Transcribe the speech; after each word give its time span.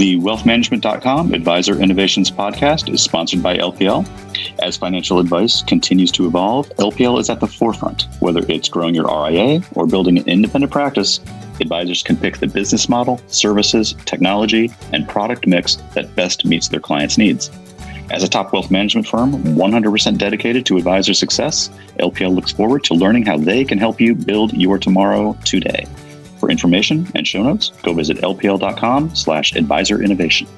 The 0.00 0.16
wealthmanagement.com 0.16 1.34
Advisor 1.34 1.78
Innovations 1.78 2.30
podcast 2.30 2.90
is 2.90 3.02
sponsored 3.02 3.42
by 3.42 3.58
LPL. 3.58 4.08
As 4.62 4.78
financial 4.78 5.18
advice 5.18 5.62
continues 5.62 6.10
to 6.12 6.26
evolve, 6.26 6.70
LPL 6.78 7.20
is 7.20 7.28
at 7.28 7.38
the 7.38 7.46
forefront. 7.46 8.06
Whether 8.20 8.42
it's 8.48 8.70
growing 8.70 8.94
your 8.94 9.04
RIA 9.04 9.60
or 9.74 9.86
building 9.86 10.16
an 10.16 10.26
independent 10.26 10.72
practice, 10.72 11.20
advisors 11.60 12.02
can 12.02 12.16
pick 12.16 12.38
the 12.38 12.46
business 12.46 12.88
model, 12.88 13.20
services, 13.26 13.94
technology, 14.06 14.72
and 14.94 15.06
product 15.06 15.46
mix 15.46 15.76
that 15.92 16.16
best 16.16 16.46
meets 16.46 16.68
their 16.68 16.80
clients' 16.80 17.18
needs. 17.18 17.50
As 18.10 18.22
a 18.22 18.28
top 18.28 18.54
wealth 18.54 18.70
management 18.70 19.06
firm 19.06 19.34
100% 19.34 20.16
dedicated 20.16 20.64
to 20.64 20.78
advisor 20.78 21.12
success, 21.12 21.68
LPL 21.98 22.34
looks 22.34 22.52
forward 22.52 22.84
to 22.84 22.94
learning 22.94 23.26
how 23.26 23.36
they 23.36 23.66
can 23.66 23.76
help 23.76 24.00
you 24.00 24.14
build 24.14 24.54
your 24.54 24.78
tomorrow 24.78 25.36
today. 25.44 25.84
For 26.40 26.50
information 26.50 27.06
and 27.14 27.28
show 27.28 27.42
notes, 27.42 27.70
go 27.82 27.92
visit 27.92 28.16
lpl.com 28.16 29.14
slash 29.14 29.54
advisor 29.54 30.02
innovation. 30.02 30.48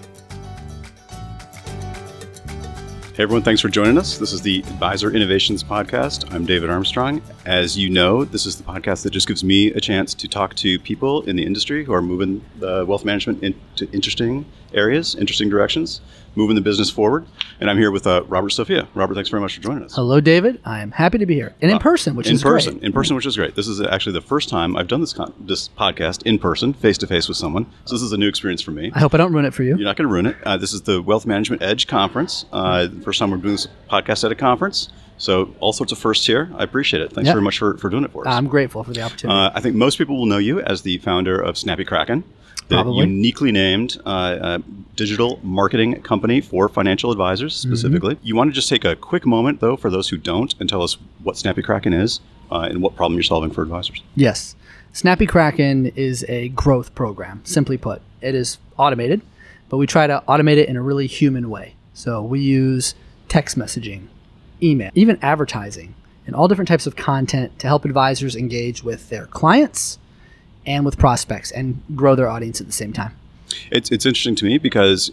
Hey 3.14 3.24
everyone, 3.24 3.42
thanks 3.42 3.60
for 3.60 3.68
joining 3.68 3.98
us. 3.98 4.16
This 4.16 4.32
is 4.32 4.40
the 4.40 4.60
Advisor 4.60 5.10
Innovations 5.10 5.62
Podcast. 5.62 6.32
I'm 6.32 6.46
David 6.46 6.70
Armstrong. 6.70 7.20
As 7.44 7.76
you 7.76 7.90
know, 7.90 8.24
this 8.24 8.46
is 8.46 8.56
the 8.56 8.62
podcast 8.62 9.02
that 9.02 9.10
just 9.10 9.26
gives 9.26 9.42
me 9.42 9.72
a 9.72 9.80
chance 9.80 10.14
to 10.14 10.28
talk 10.28 10.54
to 10.56 10.78
people 10.78 11.22
in 11.22 11.34
the 11.34 11.44
industry 11.44 11.84
who 11.84 11.92
are 11.92 12.00
moving 12.00 12.44
the 12.60 12.86
wealth 12.86 13.04
management 13.04 13.42
into 13.42 13.90
interesting 13.92 14.46
areas, 14.72 15.16
interesting 15.16 15.50
directions, 15.50 16.00
moving 16.36 16.54
the 16.54 16.62
business 16.62 16.88
forward. 16.88 17.26
And 17.58 17.68
I'm 17.68 17.76
here 17.78 17.90
with 17.90 18.06
uh, 18.06 18.22
Robert 18.28 18.50
Sofia. 18.50 18.86
Robert, 18.94 19.14
thanks 19.14 19.28
very 19.28 19.40
much 19.40 19.56
for 19.56 19.60
joining 19.60 19.82
us. 19.82 19.94
Hello, 19.96 20.20
David. 20.20 20.60
I 20.64 20.82
am 20.82 20.92
happy 20.92 21.18
to 21.18 21.26
be 21.26 21.34
here 21.34 21.52
and 21.60 21.68
in 21.72 21.78
uh, 21.78 21.80
person, 21.80 22.14
which 22.14 22.28
in 22.28 22.34
is 22.34 22.42
person, 22.44 22.74
great. 22.74 22.84
in 22.84 22.92
person, 22.92 23.16
which 23.16 23.26
is 23.26 23.36
great. 23.36 23.56
This 23.56 23.66
is 23.66 23.80
actually 23.80 24.12
the 24.12 24.20
first 24.20 24.48
time 24.48 24.76
I've 24.76 24.88
done 24.88 25.00
this 25.00 25.12
con- 25.12 25.34
this 25.40 25.68
podcast 25.68 26.22
in 26.22 26.38
person, 26.38 26.72
face 26.72 26.96
to 26.98 27.08
face 27.08 27.26
with 27.26 27.36
someone. 27.36 27.66
So 27.86 27.96
this 27.96 28.02
is 28.02 28.12
a 28.12 28.16
new 28.16 28.28
experience 28.28 28.62
for 28.62 28.70
me. 28.70 28.92
I 28.94 29.00
hope 29.00 29.14
I 29.14 29.16
don't 29.16 29.32
ruin 29.32 29.46
it 29.46 29.52
for 29.54 29.64
you. 29.64 29.76
You're 29.76 29.84
not 29.84 29.96
going 29.96 30.08
to 30.08 30.12
ruin 30.12 30.26
it. 30.26 30.36
Uh, 30.44 30.56
this 30.58 30.72
is 30.72 30.82
the 30.82 31.02
Wealth 31.02 31.26
Management 31.26 31.60
Edge 31.62 31.88
Conference. 31.88 32.46
Uh, 32.52 32.86
first 33.02 33.18
time 33.18 33.32
we're 33.32 33.36
doing 33.38 33.54
this 33.54 33.66
podcast 33.90 34.22
at 34.24 34.30
a 34.30 34.36
conference. 34.36 34.90
So 35.18 35.54
all 35.60 35.72
sorts 35.72 35.92
of 35.92 35.98
firsts 35.98 36.26
here. 36.26 36.50
I 36.56 36.64
appreciate 36.64 37.02
it. 37.02 37.12
Thanks 37.12 37.26
yep. 37.26 37.34
very 37.34 37.44
much 37.44 37.58
for, 37.58 37.76
for 37.76 37.88
doing 37.88 38.04
it 38.04 38.12
for 38.12 38.26
us. 38.26 38.34
I'm 38.34 38.48
grateful 38.48 38.82
for 38.82 38.92
the 38.92 39.02
opportunity. 39.02 39.38
Uh, 39.38 39.50
I 39.54 39.60
think 39.60 39.76
most 39.76 39.98
people 39.98 40.18
will 40.18 40.26
know 40.26 40.38
you 40.38 40.60
as 40.60 40.82
the 40.82 40.98
founder 40.98 41.40
of 41.40 41.56
Snappy 41.56 41.84
Kraken, 41.84 42.24
the 42.68 42.76
Probably. 42.76 43.06
uniquely 43.06 43.52
named 43.52 43.98
uh, 44.04 44.08
uh, 44.08 44.58
digital 44.96 45.38
marketing 45.42 46.02
company 46.02 46.40
for 46.40 46.68
financial 46.68 47.10
advisors 47.12 47.60
mm-hmm. 47.60 47.70
specifically. 47.70 48.14
Mm-hmm. 48.16 48.26
You 48.26 48.36
want 48.36 48.50
to 48.50 48.54
just 48.54 48.68
take 48.68 48.84
a 48.84 48.96
quick 48.96 49.26
moment, 49.26 49.60
though, 49.60 49.76
for 49.76 49.90
those 49.90 50.08
who 50.08 50.16
don't, 50.16 50.54
and 50.58 50.68
tell 50.68 50.82
us 50.82 50.96
what 51.22 51.36
Snappy 51.36 51.62
Kraken 51.62 51.92
is 51.92 52.20
uh, 52.50 52.68
and 52.70 52.82
what 52.82 52.96
problem 52.96 53.14
you're 53.14 53.22
solving 53.22 53.50
for 53.50 53.62
advisors. 53.62 54.02
Yes. 54.16 54.56
Snappy 54.92 55.26
Kraken 55.26 55.86
is 55.96 56.24
a 56.28 56.48
growth 56.50 56.94
program, 56.94 57.40
simply 57.44 57.78
put. 57.78 58.02
It 58.20 58.34
is 58.34 58.58
automated, 58.76 59.22
but 59.68 59.78
we 59.78 59.86
try 59.86 60.06
to 60.06 60.22
automate 60.28 60.58
it 60.58 60.68
in 60.68 60.76
a 60.76 60.82
really 60.82 61.06
human 61.06 61.48
way. 61.48 61.76
So 61.94 62.22
we 62.22 62.40
use 62.40 62.94
text 63.28 63.58
messaging, 63.58 64.08
email, 64.62 64.90
even 64.94 65.18
advertising, 65.22 65.94
and 66.26 66.36
all 66.36 66.48
different 66.48 66.68
types 66.68 66.86
of 66.86 66.96
content 66.96 67.58
to 67.58 67.66
help 67.66 67.84
advisors 67.84 68.36
engage 68.36 68.82
with 68.82 69.08
their 69.08 69.26
clients 69.26 69.98
and 70.66 70.84
with 70.84 70.98
prospects 70.98 71.50
and 71.50 71.82
grow 71.94 72.14
their 72.14 72.28
audience 72.28 72.60
at 72.60 72.66
the 72.66 72.72
same 72.72 72.92
time. 72.92 73.16
It's, 73.70 73.90
it's 73.90 74.06
interesting 74.06 74.36
to 74.36 74.44
me 74.44 74.58
because 74.58 75.10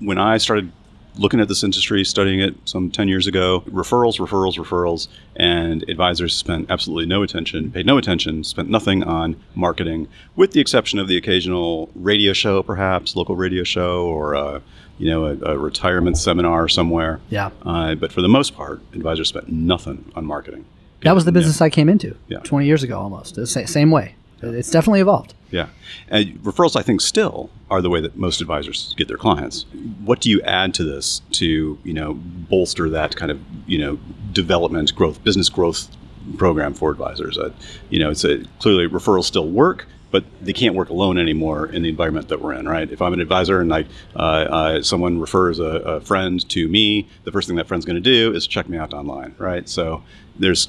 when 0.00 0.18
I 0.18 0.38
started 0.38 0.72
looking 1.18 1.40
at 1.40 1.48
this 1.48 1.64
industry, 1.64 2.04
studying 2.04 2.40
it 2.40 2.54
some 2.64 2.90
10 2.90 3.08
years 3.08 3.26
ago, 3.26 3.62
referrals, 3.68 4.18
referrals, 4.18 4.56
referrals, 4.56 5.08
and 5.36 5.88
advisors 5.88 6.34
spent 6.34 6.70
absolutely 6.70 7.06
no 7.06 7.22
attention, 7.22 7.72
paid 7.72 7.86
no 7.86 7.98
attention, 7.98 8.44
spent 8.44 8.68
nothing 8.68 9.02
on 9.02 9.36
marketing, 9.54 10.08
with 10.36 10.52
the 10.52 10.60
exception 10.60 10.98
of 10.98 11.08
the 11.08 11.16
occasional 11.16 11.90
radio 11.94 12.32
show, 12.32 12.62
perhaps, 12.62 13.16
local 13.16 13.36
radio 13.36 13.64
show, 13.64 14.06
or 14.06 14.34
a, 14.34 14.62
you 14.98 15.10
know, 15.10 15.26
a, 15.26 15.52
a 15.52 15.58
retirement 15.58 16.18
seminar 16.18 16.68
somewhere. 16.68 17.20
Yeah. 17.30 17.50
Uh, 17.62 17.94
but 17.94 18.12
for 18.12 18.22
the 18.22 18.28
most 18.28 18.54
part, 18.54 18.80
advisors 18.92 19.28
spent 19.28 19.48
nothing 19.48 20.10
on 20.14 20.26
marketing. 20.26 20.64
That 21.02 21.14
was 21.14 21.24
the 21.24 21.32
business 21.32 21.60
yeah. 21.60 21.66
I 21.66 21.70
came 21.70 21.88
into 21.88 22.16
yeah. 22.26 22.38
20 22.38 22.66
years 22.66 22.82
ago 22.82 22.98
almost. 22.98 23.36
The 23.36 23.46
same 23.46 23.90
way. 23.90 24.16
It's 24.40 24.70
definitely 24.70 25.00
evolved. 25.00 25.34
Yeah. 25.50 25.68
And 26.08 26.38
referrals, 26.42 26.76
I 26.76 26.82
think, 26.82 27.00
still 27.00 27.50
are 27.70 27.82
the 27.82 27.90
way 27.90 28.00
that 28.00 28.16
most 28.16 28.40
advisors 28.40 28.94
get 28.96 29.08
their 29.08 29.16
clients. 29.16 29.66
What 30.04 30.20
do 30.20 30.30
you 30.30 30.40
add 30.42 30.74
to 30.74 30.84
this 30.84 31.22
to, 31.32 31.78
you 31.82 31.92
know, 31.92 32.14
bolster 32.14 32.88
that 32.90 33.16
kind 33.16 33.32
of, 33.32 33.40
you 33.66 33.78
know, 33.78 33.98
development, 34.32 34.94
growth, 34.94 35.22
business 35.24 35.48
growth 35.48 35.88
program 36.36 36.74
for 36.74 36.90
advisors? 36.90 37.36
Uh, 37.36 37.52
you 37.90 37.98
know, 37.98 38.10
it's 38.10 38.24
a, 38.24 38.44
clearly 38.60 38.86
referrals 38.88 39.24
still 39.24 39.48
work, 39.48 39.86
but 40.10 40.24
they 40.40 40.52
can't 40.52 40.74
work 40.74 40.88
alone 40.88 41.18
anymore 41.18 41.66
in 41.66 41.82
the 41.82 41.88
environment 41.88 42.28
that 42.28 42.40
we're 42.40 42.54
in, 42.54 42.66
right? 42.66 42.90
If 42.90 43.02
I'm 43.02 43.12
an 43.12 43.20
advisor 43.20 43.60
and 43.60 43.68
like 43.68 43.86
uh, 44.16 44.18
uh, 44.18 44.82
someone 44.82 45.20
refers 45.20 45.58
a, 45.58 45.64
a, 45.64 46.00
friend 46.00 46.48
to 46.50 46.68
me, 46.68 47.08
the 47.24 47.32
first 47.32 47.46
thing 47.46 47.56
that 47.56 47.68
friend's 47.68 47.84
going 47.84 47.96
to 47.96 48.00
do 48.00 48.32
is 48.34 48.46
check 48.46 48.68
me 48.68 48.78
out 48.78 48.94
online, 48.94 49.34
right? 49.38 49.68
So 49.68 50.02
there's 50.38 50.68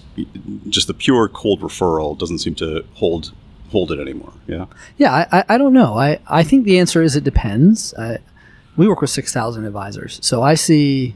just 0.67 0.87
the 0.87 0.93
pure 0.93 1.29
cold 1.29 1.61
referral 1.61 2.17
doesn't 2.17 2.39
seem 2.39 2.55
to 2.55 2.83
hold 2.95 3.31
hold 3.71 3.91
it 3.91 3.99
anymore. 3.99 4.33
Yeah. 4.47 4.65
Yeah, 4.97 5.27
I, 5.31 5.43
I 5.47 5.57
don't 5.59 5.73
know. 5.73 5.95
I, 5.95 6.19
I 6.27 6.43
think 6.43 6.65
the 6.65 6.79
answer 6.79 7.03
is 7.03 7.15
it 7.15 7.23
depends. 7.23 7.93
I, 7.93 8.17
we 8.75 8.87
work 8.87 9.01
with 9.01 9.11
6,000 9.11 9.63
advisors. 9.63 10.19
So 10.23 10.41
I 10.41 10.55
see 10.55 11.15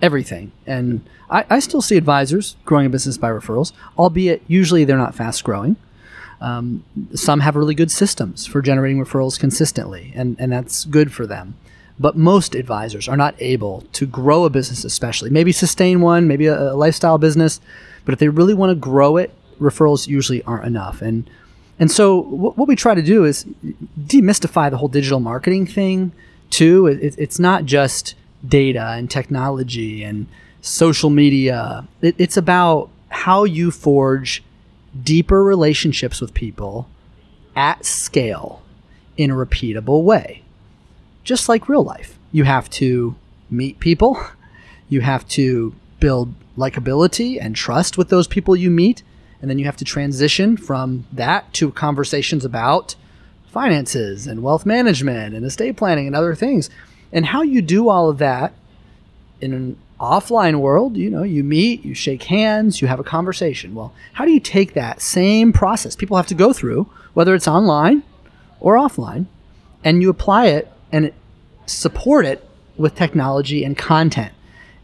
everything. 0.00 0.52
And 0.66 1.02
I, 1.28 1.44
I 1.50 1.58
still 1.58 1.82
see 1.82 1.96
advisors 1.96 2.56
growing 2.64 2.86
a 2.86 2.88
business 2.88 3.18
by 3.18 3.28
referrals, 3.28 3.72
albeit 3.98 4.42
usually 4.46 4.84
they're 4.84 4.96
not 4.96 5.14
fast 5.14 5.44
growing. 5.44 5.76
Um, 6.40 6.84
some 7.14 7.40
have 7.40 7.56
really 7.56 7.74
good 7.74 7.90
systems 7.90 8.46
for 8.46 8.62
generating 8.62 9.02
referrals 9.02 9.38
consistently, 9.38 10.12
and, 10.14 10.36
and 10.38 10.52
that's 10.52 10.84
good 10.86 11.12
for 11.12 11.26
them. 11.26 11.54
But 11.98 12.16
most 12.16 12.54
advisors 12.54 13.08
are 13.08 13.16
not 13.16 13.34
able 13.40 13.84
to 13.92 14.06
grow 14.06 14.44
a 14.44 14.50
business, 14.50 14.84
especially 14.84 15.28
maybe 15.28 15.52
sustain 15.52 16.00
one, 16.00 16.26
maybe 16.26 16.46
a, 16.46 16.72
a 16.72 16.74
lifestyle 16.74 17.18
business. 17.18 17.60
But 18.06 18.14
if 18.14 18.18
they 18.18 18.28
really 18.28 18.54
want 18.54 18.70
to 18.70 18.74
grow 18.74 19.18
it, 19.18 19.34
referrals 19.60 20.08
usually 20.08 20.42
aren't 20.44 20.64
enough. 20.64 21.02
And 21.02 21.28
and 21.78 21.90
so 21.90 22.20
what, 22.20 22.56
what 22.56 22.68
we 22.68 22.76
try 22.76 22.94
to 22.94 23.02
do 23.02 23.24
is 23.24 23.44
demystify 23.98 24.70
the 24.70 24.78
whole 24.78 24.88
digital 24.88 25.20
marketing 25.20 25.66
thing 25.66 26.12
too. 26.48 26.86
It, 26.86 27.14
it's 27.18 27.38
not 27.38 27.64
just 27.64 28.14
data 28.46 28.94
and 28.96 29.10
technology 29.10 30.02
and 30.02 30.26
social 30.62 31.10
media. 31.10 31.86
It, 32.00 32.14
it's 32.18 32.36
about 32.36 32.90
how 33.08 33.44
you 33.44 33.70
forge 33.70 34.42
deeper 35.02 35.42
relationships 35.42 36.20
with 36.20 36.34
people 36.34 36.88
at 37.56 37.84
scale 37.84 38.62
in 39.16 39.30
a 39.30 39.34
repeatable 39.34 40.02
way. 40.02 40.42
Just 41.24 41.48
like 41.48 41.68
real 41.68 41.84
life. 41.84 42.18
You 42.32 42.44
have 42.44 42.70
to 42.70 43.14
meet 43.50 43.80
people, 43.80 44.20
you 44.88 45.00
have 45.00 45.26
to 45.28 45.74
build 45.98 46.34
likability 46.56 47.38
and 47.40 47.54
trust 47.54 47.98
with 47.98 48.08
those 48.08 48.26
people 48.26 48.56
you 48.56 48.70
meet, 48.70 49.02
and 49.40 49.50
then 49.50 49.58
you 49.58 49.64
have 49.64 49.76
to 49.76 49.84
transition 49.84 50.56
from 50.56 51.06
that 51.12 51.52
to 51.54 51.70
conversations 51.72 52.44
about 52.44 52.94
finances 53.46 54.26
and 54.26 54.42
wealth 54.42 54.64
management 54.64 55.34
and 55.34 55.44
estate 55.44 55.76
planning 55.76 56.06
and 56.06 56.14
other 56.14 56.34
things. 56.34 56.70
And 57.12 57.26
how 57.26 57.42
you 57.42 57.62
do 57.62 57.88
all 57.88 58.08
of 58.08 58.18
that 58.18 58.52
in 59.40 59.52
an 59.52 59.76
offline 60.00 60.60
world, 60.60 60.96
you 60.96 61.10
know, 61.10 61.22
you 61.22 61.44
meet, 61.44 61.84
you 61.84 61.94
shake 61.94 62.22
hands, 62.24 62.80
you 62.80 62.88
have 62.88 62.98
a 62.98 63.04
conversation. 63.04 63.74
Well, 63.74 63.92
how 64.14 64.24
do 64.24 64.32
you 64.32 64.40
take 64.40 64.74
that 64.74 65.02
same 65.02 65.52
process 65.52 65.94
people 65.94 66.16
have 66.16 66.26
to 66.28 66.34
go 66.34 66.52
through, 66.52 66.90
whether 67.12 67.34
it's 67.34 67.46
online 67.46 68.02
or 68.60 68.76
offline, 68.76 69.26
and 69.84 70.00
you 70.00 70.08
apply 70.08 70.46
it 70.46 70.72
and 70.90 71.12
support 71.66 72.24
it 72.24 72.48
with 72.76 72.94
technology 72.94 73.62
and 73.62 73.76
content? 73.76 74.32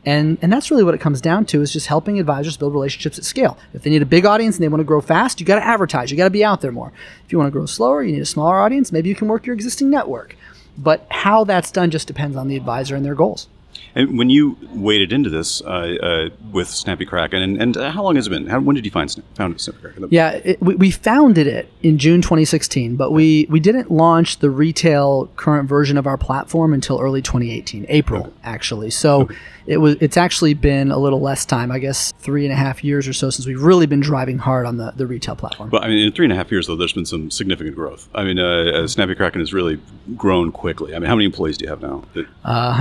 And, 0.05 0.39
and 0.41 0.53
that's 0.53 0.71
really 0.71 0.85
what 0.85 0.95
it 0.95 1.01
comes 1.01 1.21
down 1.21 1.47
to 1.47 1.63
is 1.63 1.73
just 1.73 1.89
helping 1.89 2.21
advisors 2.21 2.57
build 2.57 2.75
relationships 2.75 3.19
at 3.19 3.25
scale. 3.25 3.59
If 3.75 3.83
they 3.83 3.91
need 3.91 4.03
a 4.03 4.07
big 4.07 4.25
audience 4.25 4.55
and 4.55 4.63
they 4.63 4.69
want 4.69 4.81
to 4.81 4.85
grow 4.85 5.01
fast, 5.01 5.41
you 5.41 5.47
got 5.47 5.57
to 5.57 5.67
advertise. 5.67 6.13
You 6.13 6.17
got 6.17 6.25
to 6.25 6.31
be 6.31 6.45
out 6.45 6.61
there 6.61 6.71
more. 6.71 6.93
If 7.25 7.33
you 7.33 7.39
want 7.39 7.49
to 7.49 7.53
grow 7.53 7.67
slower, 7.67 8.05
you 8.05 8.13
need 8.13 8.23
a 8.23 8.27
smaller 8.27 8.61
audience. 8.61 8.93
Maybe 8.93 9.09
you 9.09 9.17
can 9.17 9.27
work 9.27 9.47
your 9.47 9.55
existing 9.55 9.91
network. 9.91 10.37
But 10.79 11.07
how 11.11 11.43
that's 11.43 11.73
done 11.73 11.91
just 11.91 12.07
depends 12.07 12.37
on 12.37 12.47
the 12.47 12.57
advisor 12.57 12.95
and 12.95 13.05
their 13.05 13.17
goals. 13.17 13.49
And 13.97 14.19
when 14.19 14.29
you 14.29 14.59
waded 14.75 15.11
into 15.11 15.31
this 15.31 15.63
uh, 15.63 15.97
uh, 16.03 16.29
with 16.53 16.69
Snappy 16.69 17.07
Kraken, 17.07 17.41
and, 17.41 17.61
and 17.61 17.77
uh, 17.79 17.91
how 17.91 18.03
long 18.03 18.17
has 18.17 18.27
it 18.27 18.31
been? 18.31 18.47
How, 18.47 18.61
when 18.61 18.77
did 18.77 18.85
you 18.85 18.91
find 18.91 19.11
found 19.35 19.59
Snappy 19.59 19.81
Kraken? 19.81 20.09
Yeah, 20.11 20.33
it, 20.33 20.61
we, 20.61 20.75
we, 20.75 20.91
founded 20.91 21.47
it 21.47 21.73
in 21.83 21.97
June 21.97 22.21
2016, 22.21 22.97
but 22.97 23.11
we, 23.11 23.47
we 23.49 23.59
didn't 23.59 23.91
launch 23.91 24.41
the 24.41 24.51
retail 24.51 25.29
current 25.37 25.67
version 25.67 25.97
of 25.97 26.07
our 26.07 26.19
platform 26.19 26.75
until 26.75 27.01
early 27.01 27.23
2018, 27.23 27.87
April 27.89 28.27
okay. 28.27 28.33
actually. 28.45 28.91
So. 28.91 29.23
Okay 29.23 29.37
it 29.67 29.79
was 29.79 29.97
it's 30.01 30.17
actually 30.17 30.55
been 30.55 30.91
a 30.91 30.99
little 30.99 31.21
less 31.21 31.45
time, 31.45 31.71
I 31.71 31.79
guess 31.79 32.13
three 32.21 32.45
and 32.45 32.53
a 32.53 32.57
half 32.57 32.85
years 32.85 33.09
or 33.09 33.13
so 33.13 33.31
since 33.31 33.47
we've 33.47 33.63
really 33.63 33.87
been 33.87 34.01
driving 34.01 34.39
hard 34.39 34.67
on 34.67 34.77
the, 34.77 34.93
the 34.97 35.07
retail 35.07 35.37
platform. 35.37 35.71
Well, 35.71 35.83
I 35.83 35.89
mean, 35.89 36.07
in 36.07 36.13
three 36.13 36.25
and 36.25 36.33
a 36.33 36.37
half 36.37 36.51
years 36.51 36.67
though, 36.67 36.77
there's 36.77 36.93
been 36.93 37.07
some 37.07 37.31
significant 37.31 37.75
growth. 37.75 38.09
I 38.15 38.25
mean, 38.25 38.39
uh, 38.39 38.45
uh 38.45 38.87
Snappy 38.87 39.15
Kraken 39.15 39.41
has 39.41 39.53
really 39.53 39.81
grown 40.17 40.53
quickly. 40.53 40.95
I 40.95 40.99
mean, 40.99 41.09
how 41.09 41.17
many 41.17 41.27
employees 41.27 41.57
do 41.59 41.65
you 41.65 41.71
have 41.71 41.83
now? 41.83 42.05
Uh, 42.45 42.73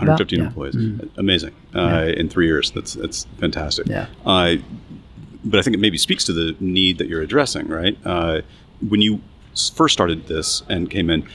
115. 0.00 0.40
115 0.40 0.40
employees. 0.40 0.74
Mm-hmm. 0.74 1.20
Amazing. 1.20 1.54
Uh. 1.74 2.12
In 2.16 2.28
three 2.28 2.46
years, 2.46 2.70
that's 2.70 2.94
that's 2.94 3.24
fantastic. 3.38 3.86
Yeah. 3.86 4.06
Uh, 4.24 4.56
but 5.44 5.58
I 5.58 5.62
think 5.62 5.74
it 5.74 5.80
maybe 5.80 5.98
speaks 5.98 6.24
to 6.24 6.32
the 6.32 6.56
need 6.60 6.98
that 6.98 7.08
you're 7.08 7.22
addressing, 7.22 7.68
right? 7.68 7.96
Uh, 8.04 8.42
when 8.86 9.00
you 9.00 9.20
first 9.74 9.92
started 9.92 10.26
this 10.26 10.62
and 10.68 10.90
came 10.90 11.10
in, 11.10 11.26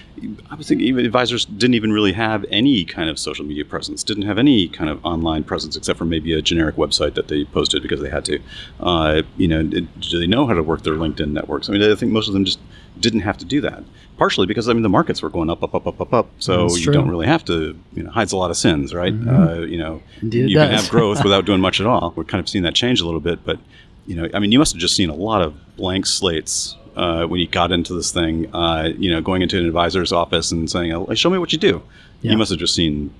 I 0.49 0.55
was 0.55 0.67
thinking 0.67 0.87
even 0.87 1.05
advisors 1.05 1.45
didn't 1.45 1.73
even 1.73 1.91
really 1.91 2.13
have 2.13 2.45
any 2.49 2.85
kind 2.85 3.09
of 3.09 3.19
social 3.19 3.45
media 3.45 3.65
presence, 3.65 4.03
didn't 4.03 4.23
have 4.23 4.37
any 4.37 4.67
kind 4.67 4.89
of 4.89 5.03
online 5.05 5.43
presence 5.43 5.75
except 5.75 5.97
for 5.97 6.05
maybe 6.05 6.33
a 6.33 6.41
generic 6.41 6.75
website 6.75 7.15
that 7.15 7.27
they 7.27 7.43
posted 7.45 7.81
because 7.81 8.01
they 8.01 8.09
had 8.09 8.25
to. 8.25 8.39
Uh, 8.79 9.21
you 9.37 9.47
know, 9.47 9.63
do 9.63 10.19
they 10.19 10.27
know 10.27 10.47
how 10.47 10.53
to 10.53 10.63
work 10.63 10.83
their 10.83 10.93
LinkedIn 10.93 11.31
networks? 11.31 11.69
I 11.69 11.73
mean, 11.73 11.83
I 11.83 11.95
think 11.95 12.11
most 12.11 12.27
of 12.27 12.33
them 12.33 12.45
just 12.45 12.59
didn't 12.99 13.21
have 13.21 13.37
to 13.37 13.45
do 13.45 13.61
that. 13.61 13.83
Partially 14.17 14.47
because 14.47 14.69
I 14.69 14.73
mean 14.73 14.83
the 14.83 14.89
markets 14.89 15.21
were 15.21 15.29
going 15.29 15.49
up, 15.49 15.61
up, 15.61 15.75
up, 15.75 15.87
up, 15.87 15.99
up, 15.99 16.13
up. 16.13 16.29
So 16.39 16.63
you. 16.63 16.67
Mm-hmm. 16.67 16.91
don't 16.93 17.09
really 17.09 17.27
have 17.27 17.43
to. 17.45 17.77
You 17.93 18.03
know, 18.03 18.11
hides 18.11 18.31
a 18.31 18.37
lot 18.37 18.49
of 18.49 18.57
sins, 18.57 18.93
right? 18.93 19.13
Uh, 19.13 19.61
you 19.61 19.77
know, 19.77 20.01
Indeed 20.21 20.49
you 20.49 20.57
can 20.57 20.71
have 20.71 20.89
growth 20.89 21.23
without 21.23 21.45
doing 21.45 21.59
much 21.59 21.81
at 21.81 21.87
all. 21.87 22.13
We're 22.15 22.23
kind 22.23 22.39
of 22.39 22.47
seeing 22.47 22.63
that 22.63 22.75
change 22.75 23.01
a 23.01 23.05
little 23.05 23.19
bit, 23.19 23.43
but 23.43 23.59
you 24.07 24.15
know, 24.15 24.29
I 24.33 24.39
mean, 24.39 24.51
you 24.51 24.59
must 24.59 24.73
have 24.73 24.79
just 24.79 24.95
seen 24.95 25.09
a 25.09 25.15
lot 25.15 25.41
of 25.41 25.75
blank 25.75 26.05
slates 26.05 26.77
uh, 26.95 27.25
when 27.25 27.39
you 27.39 27.47
got 27.47 27.71
into 27.71 27.93
this 27.93 28.11
thing. 28.11 28.53
Uh, 28.55 28.89
you 28.97 29.11
know, 29.11 29.19
going 29.19 29.41
into 29.41 29.57
an 29.57 29.65
advisor's 29.65 30.11
office 30.11 30.51
and 30.51 30.69
saying, 30.69 30.93
"Oh, 30.93 31.13
"Show 31.13 31.29
me 31.29 31.37
what 31.37 31.51
you 31.51 31.59
do." 31.59 31.81
Yeah. 32.21 32.31
You 32.31 32.37
must 32.37 32.51
have 32.51 32.59
just 32.59 32.75
seen 32.75 33.13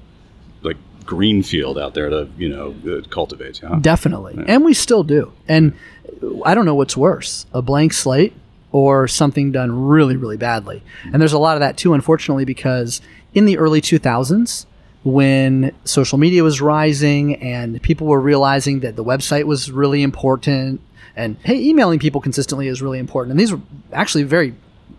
like 0.62 0.78
green 1.06 1.44
field 1.44 1.78
out 1.78 1.94
there 1.94 2.10
to 2.10 2.30
you 2.38 2.50
know 2.50 2.76
uh, 2.88 3.02
cultivate. 3.10 3.62
Yeah. 3.62 3.78
Definitely. 3.82 4.44
And 4.48 4.64
we 4.64 4.74
still 4.74 5.04
do. 5.04 5.34
And 5.48 5.74
I 6.44 6.56
don't 6.56 6.66
know 6.66 6.76
what's 6.76 6.98
worse 6.98 7.46
a 7.54 7.62
blank 7.62 7.94
slate 7.94 8.34
or 8.76 9.08
something 9.08 9.54
done 9.54 9.86
really, 9.88 10.18
really 10.18 10.36
badly. 10.36 10.84
And 11.06 11.22
there's 11.22 11.32
a 11.32 11.40
lot 11.40 11.56
of 11.56 11.62
that 11.62 11.78
too, 11.78 11.94
unfortunately, 11.94 12.44
because 12.44 13.00
in 13.34 13.46
the 13.46 13.58
early 13.58 13.80
2000s, 13.80 14.66
when 15.06 15.74
social 15.86 16.18
media 16.18 16.44
was 16.44 16.60
rising 16.60 17.36
and 17.38 17.82
people 17.82 18.06
were 18.06 18.20
realizing 18.20 18.82
that 18.82 18.98
the 18.98 19.04
website 19.04 19.46
was 19.46 19.72
really 19.72 20.04
important 20.04 20.82
and 21.16 21.38
hey 21.46 21.58
emailing 21.58 22.00
people 22.00 22.20
consistently 22.20 22.68
is 22.68 22.82
really 22.82 23.00
important. 23.00 23.32
And 23.32 23.40
these 23.40 23.54
were 23.54 23.62
actually 23.94 24.24
very 24.24 24.54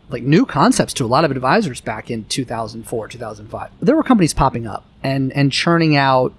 like 0.08 0.22
new 0.22 0.46
concepts 0.46 0.94
to 0.94 1.04
a 1.04 1.06
lot 1.06 1.26
of 1.26 1.30
advisors 1.30 1.82
back 1.82 2.10
in 2.10 2.24
2004 2.26 3.08
2005 3.08 3.70
there 3.82 3.96
were 3.96 4.04
companies 4.04 4.32
popping 4.32 4.64
up 4.64 4.84
and 5.02 5.32
and 5.32 5.50
churning 5.50 5.96
out 5.96 6.32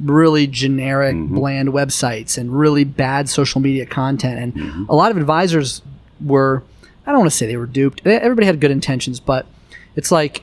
really 0.00 0.46
generic 0.46 1.14
mm-hmm. 1.14 1.34
bland 1.34 1.70
websites 1.70 2.38
and 2.38 2.56
really 2.56 2.84
bad 2.84 3.28
social 3.28 3.60
media 3.60 3.86
content. 3.86 4.38
And 4.38 4.54
mm-hmm. 4.54 4.84
a 4.88 4.94
lot 4.94 5.10
of 5.10 5.16
advisors 5.16 5.82
were 6.24 6.62
i 7.06 7.10
don't 7.10 7.20
want 7.20 7.30
to 7.30 7.36
say 7.36 7.46
they 7.46 7.56
were 7.56 7.66
duped 7.66 8.06
everybody 8.06 8.46
had 8.46 8.60
good 8.60 8.70
intentions 8.70 9.20
but 9.20 9.46
it's 9.96 10.10
like 10.12 10.42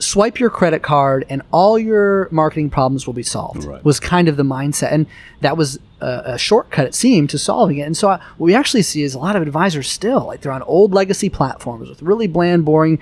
swipe 0.00 0.38
your 0.40 0.50
credit 0.50 0.82
card 0.82 1.24
and 1.28 1.40
all 1.52 1.78
your 1.78 2.28
marketing 2.30 2.68
problems 2.68 3.06
will 3.06 3.14
be 3.14 3.22
solved 3.22 3.64
Right. 3.64 3.84
was 3.84 4.00
kind 4.00 4.28
of 4.28 4.36
the 4.36 4.42
mindset 4.42 4.92
and 4.92 5.06
that 5.40 5.56
was 5.56 5.78
a, 6.00 6.22
a 6.34 6.38
shortcut 6.38 6.86
it 6.86 6.94
seemed 6.94 7.30
to 7.30 7.38
solving 7.38 7.78
it 7.78 7.82
and 7.82 7.96
so 7.96 8.08
I, 8.08 8.16
what 8.36 8.46
we 8.46 8.54
actually 8.54 8.82
see 8.82 9.02
is 9.02 9.14
a 9.14 9.18
lot 9.18 9.36
of 9.36 9.42
advisors 9.42 9.88
still 9.88 10.26
like 10.26 10.40
they're 10.40 10.52
on 10.52 10.62
old 10.62 10.92
legacy 10.92 11.30
platforms 11.30 11.88
with 11.88 12.02
really 12.02 12.26
bland 12.26 12.64
boring 12.64 12.98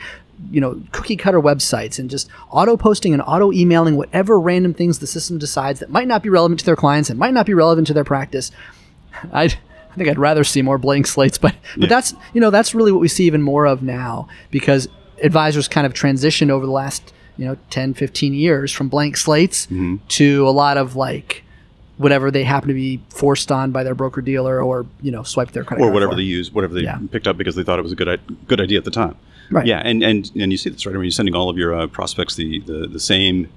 you 0.51 0.61
know 0.61 0.83
cookie 0.93 1.17
cutter 1.17 1.41
websites 1.41 1.99
and 1.99 2.11
just 2.11 2.29
auto 2.51 2.77
posting 2.77 3.13
and 3.15 3.23
auto 3.23 3.53
emailing 3.53 3.97
whatever 3.97 4.39
random 4.39 4.75
things 4.75 4.99
the 4.99 5.07
system 5.07 5.39
decides 5.39 5.81
that 5.81 5.89
might 5.91 6.09
not 6.09 6.23
be 6.23 6.29
relevant 6.29 6.61
to 6.61 6.67
their 6.67 6.77
clients 6.77 7.09
and 7.11 7.19
might 7.19 7.33
not 7.33 7.47
be 7.47 7.55
relevant 7.55 7.87
to 7.87 7.95
their 7.95 8.05
practice 8.05 8.51
I, 9.33 9.49
I 9.93 9.95
think 9.97 10.09
I'd 10.09 10.19
rather 10.19 10.43
see 10.45 10.63
more 10.63 10.79
blank 10.79 11.07
slates, 11.07 11.39
but 11.39 11.55
but 11.77 11.89
that's 11.89 12.15
you 12.35 12.41
know 12.41 12.51
that's 12.51 12.75
really 12.75 12.93
what 12.93 13.01
we 13.01 13.09
see 13.09 13.25
even 13.27 13.43
more 13.43 13.67
of 13.67 13.83
now 13.83 14.27
because 14.51 14.89
advisors 15.23 15.69
kind 15.69 15.87
of 15.87 15.93
transitioned 15.93 16.51
over 16.51 16.65
the 16.67 16.73
last 16.73 17.13
you 17.37 17.45
know 17.45 17.57
10, 17.71 17.95
15 17.95 18.35
years 18.35 18.73
from 18.73 18.89
blank 18.89 19.17
slates 19.17 19.69
to 20.09 20.49
a 20.49 20.51
lot 20.51 20.77
of 20.77 20.97
like 20.97 21.45
whatever 21.99 22.31
they 22.31 22.43
happen 22.43 22.69
to 22.69 22.75
be 22.75 23.01
forced 23.11 23.53
on 23.53 23.71
by 23.71 23.85
their 23.85 23.95
broker 23.95 24.21
dealer 24.23 24.61
or 24.63 24.87
you 25.03 25.11
know 25.11 25.23
swipe 25.23 25.53
their 25.53 25.63
credit 25.63 25.85
or 25.85 25.91
whatever 25.93 26.13
for. 26.13 26.17
they 26.17 26.23
use, 26.23 26.51
whatever 26.51 26.75
they 26.75 26.81
Yeah. 26.83 26.99
picked 27.11 27.29
up 27.29 27.37
because 27.37 27.55
they 27.55 27.63
thought 27.63 27.79
it 27.79 27.83
was 27.83 27.93
a 27.93 27.97
good 27.97 28.21
good 28.49 28.61
idea 28.61 28.79
at 28.79 28.85
the 28.85 28.91
time. 28.91 29.15
Right. 29.51 29.67
Yeah, 29.67 29.83
and 29.85 30.03
and 30.03 30.31
and 30.35 30.51
you 30.51 30.57
see 30.59 30.71
this 30.71 30.87
right 30.87 30.93
when 30.97 31.05
you're 31.05 31.11
sending 31.11 31.35
all 31.35 31.51
of 31.51 31.59
your 31.59 31.75
uh, 31.79 31.87
prospects 31.87 32.37
the, 32.37 32.61
the 32.61 32.87
the 32.87 33.01
same 33.01 33.49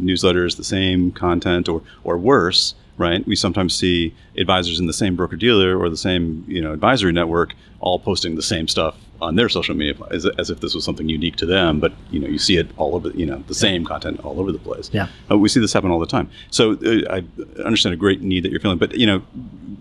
newsletters, 0.00 0.56
the 0.56 0.64
same 0.64 1.12
content, 1.12 1.68
or 1.68 1.82
or 2.04 2.18
worse, 2.18 2.74
right? 2.98 3.26
We 3.26 3.36
sometimes 3.36 3.74
see 3.74 4.14
advisors 4.36 4.80
in 4.80 4.86
the 4.86 4.92
same 4.92 5.16
broker 5.16 5.36
dealer 5.36 5.78
or 5.78 5.88
the 5.88 5.96
same 5.96 6.44
you 6.46 6.62
know 6.62 6.72
advisory 6.72 7.12
network 7.12 7.54
all 7.80 7.98
posting 7.98 8.36
the 8.36 8.42
same 8.42 8.68
stuff 8.68 8.96
on 9.22 9.36
their 9.36 9.48
social 9.48 9.74
media 9.74 9.94
as, 10.10 10.26
as 10.38 10.50
if 10.50 10.60
this 10.60 10.74
was 10.74 10.84
something 10.84 11.08
unique 11.08 11.36
to 11.36 11.46
them. 11.46 11.80
But 11.80 11.92
you 12.10 12.20
know 12.20 12.28
you 12.28 12.38
see 12.38 12.56
it 12.56 12.68
all 12.76 12.94
over 12.96 13.10
you 13.10 13.26
know 13.26 13.42
the 13.46 13.54
same 13.54 13.84
content 13.84 14.20
all 14.24 14.38
over 14.40 14.52
the 14.52 14.58
place. 14.58 14.90
Yeah. 14.92 15.08
Uh, 15.30 15.38
we 15.38 15.48
see 15.48 15.60
this 15.60 15.72
happen 15.72 15.90
all 15.90 15.98
the 16.00 16.06
time. 16.06 16.28
So 16.50 16.72
uh, 16.72 17.12
I 17.16 17.24
understand 17.62 17.92
a 17.94 17.96
great 17.96 18.20
need 18.22 18.42
that 18.44 18.50
you're 18.50 18.60
feeling, 18.60 18.78
but 18.78 18.94
you 18.96 19.06
know, 19.06 19.22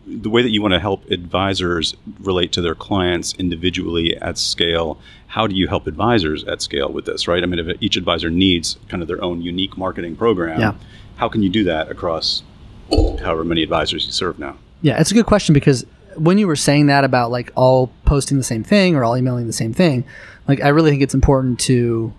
the 0.07 0.29
way 0.29 0.41
that 0.41 0.51
you 0.51 0.61
want 0.61 0.73
to 0.73 0.79
help 0.79 1.09
advisors 1.09 1.95
relate 2.19 2.51
to 2.53 2.61
their 2.61 2.75
clients 2.75 3.33
individually 3.35 4.15
at 4.17 4.37
scale. 4.37 4.99
How 5.27 5.47
do 5.47 5.55
you 5.55 5.67
help 5.67 5.87
advisors 5.87 6.43
at 6.43 6.61
scale 6.61 6.91
with 6.91 7.05
this? 7.05 7.27
Right. 7.27 7.41
I 7.41 7.45
mean, 7.45 7.59
if 7.59 7.77
each 7.81 7.95
advisor 7.95 8.29
needs 8.29 8.77
kind 8.89 9.01
of 9.01 9.07
their 9.07 9.23
own 9.23 9.41
unique 9.41 9.77
marketing 9.77 10.15
program, 10.17 10.59
Yeah. 10.59 10.73
how 11.15 11.29
can 11.29 11.41
you 11.41 11.49
do 11.49 11.63
that 11.63 11.89
across 11.89 12.43
however 12.91 13.43
many 13.45 13.63
advisors 13.63 14.05
you 14.05 14.11
serve 14.11 14.37
now? 14.39 14.57
Yeah, 14.81 14.99
it's 14.99 15.11
a 15.11 15.13
good 15.13 15.25
question 15.27 15.53
because 15.53 15.85
when 16.15 16.37
you 16.37 16.47
were 16.47 16.55
saying 16.55 16.87
that 16.87 17.03
about 17.03 17.31
like 17.31 17.51
all 17.55 17.91
posting 18.05 18.37
the 18.37 18.43
same 18.43 18.63
thing 18.63 18.95
or 18.95 19.03
all 19.03 19.17
emailing 19.17 19.47
the 19.47 19.53
same 19.53 19.73
thing, 19.73 20.03
like 20.47 20.61
I 20.61 20.69
really 20.69 20.91
think 20.91 21.01
it's 21.01 21.13
important 21.13 21.59
to 21.61 22.13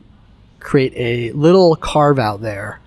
create 0.61 0.93
a 0.97 1.33
little 1.33 1.77
carve 1.77 2.19
out 2.19 2.41
there 2.41 2.81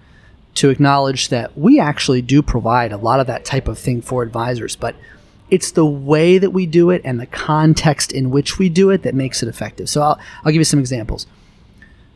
to 0.56 0.69
acknowledge 0.69 1.30
that 1.30 1.57
we 1.57 1.80
actually 1.80 2.22
do 2.22 2.42
provide 2.42 2.92
a 2.92 2.98
lot 2.98 3.19
of 3.19 3.28
that 3.28 3.44
type 3.44 3.68
of 3.68 3.78
thing 3.78 4.02
for 4.02 4.24
advisors, 4.24 4.75
but 4.75 4.96
it's 5.50 5.72
the 5.72 5.86
way 5.86 6.38
that 6.38 6.52
we 6.52 6.66
do 6.66 6.90
it 6.90 7.02
and 7.06 7.19
the 7.19 7.25
context 7.25 8.12
in 8.12 8.31
which 8.31 8.58
we 8.58 8.69
do 8.69 8.90
it 8.90 9.04
that 9.04 9.13
makes 9.13 9.44
it 9.44 9.50
effective. 9.50 9.90
So 9.90 10.01
I'll, 10.01 10.19
I'll 10.44 10.51
give 10.51 10.60
you 10.60 10.66
some 10.66 10.80
examples. 10.80 11.28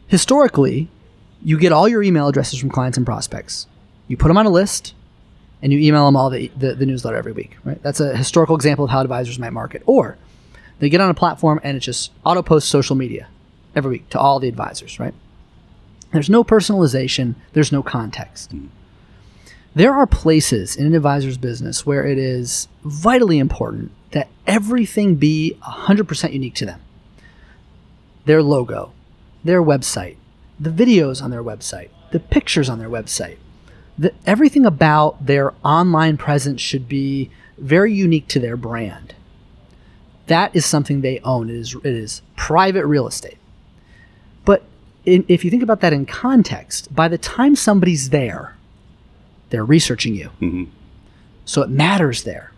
Historically, 0.08 0.90
you 1.44 1.60
get 1.60 1.72
all 1.72 1.88
your 1.88 2.02
email 2.02 2.28
addresses 2.28 2.60
from 2.60 2.70
clients 2.70 2.98
and 2.98 3.06
prospects. 3.06 3.68
You 4.08 4.18
put 4.18 4.30
them 4.30 4.38
on 4.38 4.46
a 4.46 4.50
list, 4.50 4.96
and 5.62 5.74
you 5.74 5.80
email 5.80 6.06
them 6.06 6.16
all 6.16 6.30
the, 6.30 6.52
the, 6.58 6.74
the 6.74 6.86
newsletter 6.86 7.18
every 7.18 7.32
week, 7.32 7.58
right? 7.64 7.82
That's 7.84 8.00
a 8.00 8.16
historical 8.16 8.56
example 8.56 8.86
of 8.86 8.92
how 8.92 9.02
advisors 9.02 9.40
might 9.40 9.52
market. 9.52 9.84
Or 9.86 10.18
they 10.80 10.90
get 10.90 11.02
on 11.02 11.10
a 11.10 11.14
platform 11.14 11.60
and 11.64 11.76
it 11.76 11.82
just 11.82 12.12
auto 12.24 12.42
posts 12.42 12.70
social 12.70 12.96
media 12.96 13.28
every 13.76 13.92
week 13.92 14.10
to 14.10 14.20
all 14.20 14.40
the 14.40 14.48
advisors, 14.48 15.00
right? 15.00 15.14
There's 16.12 16.30
no 16.30 16.44
personalization, 16.44 17.36
there's 17.54 17.72
no 17.72 17.84
context. 17.84 18.52
Hmm. 18.52 18.68
There 19.76 19.94
are 19.94 20.08
places 20.08 20.76
in 20.76 20.88
an 20.88 20.96
advisor's 20.96 21.38
business 21.38 21.86
where 21.86 22.06
it 22.06 22.18
is 22.18 22.68
vitally 22.84 23.38
important 23.38 23.92
that 24.12 24.28
everything 24.48 25.16
be 25.16 25.56
100% 25.64 26.34
unique 26.34 26.56
to 26.56 26.66
them. 26.66 26.82
Their 28.26 28.42
logo, 28.42 28.92
their 29.44 29.62
website, 29.62 30.16
the 30.60 30.72
videos 30.72 31.22
on 31.22 31.30
their 31.30 31.44
website, 31.44 31.90
the 32.12 32.20
pictures 32.20 32.70
on 32.70 32.80
their 32.80 32.90
website, 32.90 33.38
the, 34.00 34.14
everything 34.26 34.66
about 34.66 35.26
their 35.26 35.54
online 35.64 36.16
presence 36.16 36.62
should 36.62 36.88
be 36.88 37.30
very 37.58 37.94
unique 37.94 38.28
to 38.30 38.40
their 38.40 38.56
brand. 38.56 39.14
That 40.28 40.56
is 40.56 40.66
something 40.66 41.02
they 41.02 41.20
own. 41.20 41.50
It 41.50 41.56
is 41.56 41.76
it 41.76 41.86
is 41.94 42.22
private 42.38 42.86
real 42.86 43.08
estate. 43.08 43.38
But 44.46 44.64
in, 45.06 45.26
if 45.28 45.44
you 45.44 45.52
think 45.52 45.64
about 45.64 45.82
that 45.82 45.92
in 45.92 46.06
context, 46.06 46.96
by 46.96 47.08
the 47.10 47.18
time 47.18 47.56
somebody's 47.56 48.10
there, 48.12 48.56
they're 49.50 49.66
researching 49.66 50.16
you. 50.16 50.30
Mhm. 50.40 50.68
So 51.44 51.62
it 51.62 51.70
matters 51.70 52.24
there. 52.24 52.52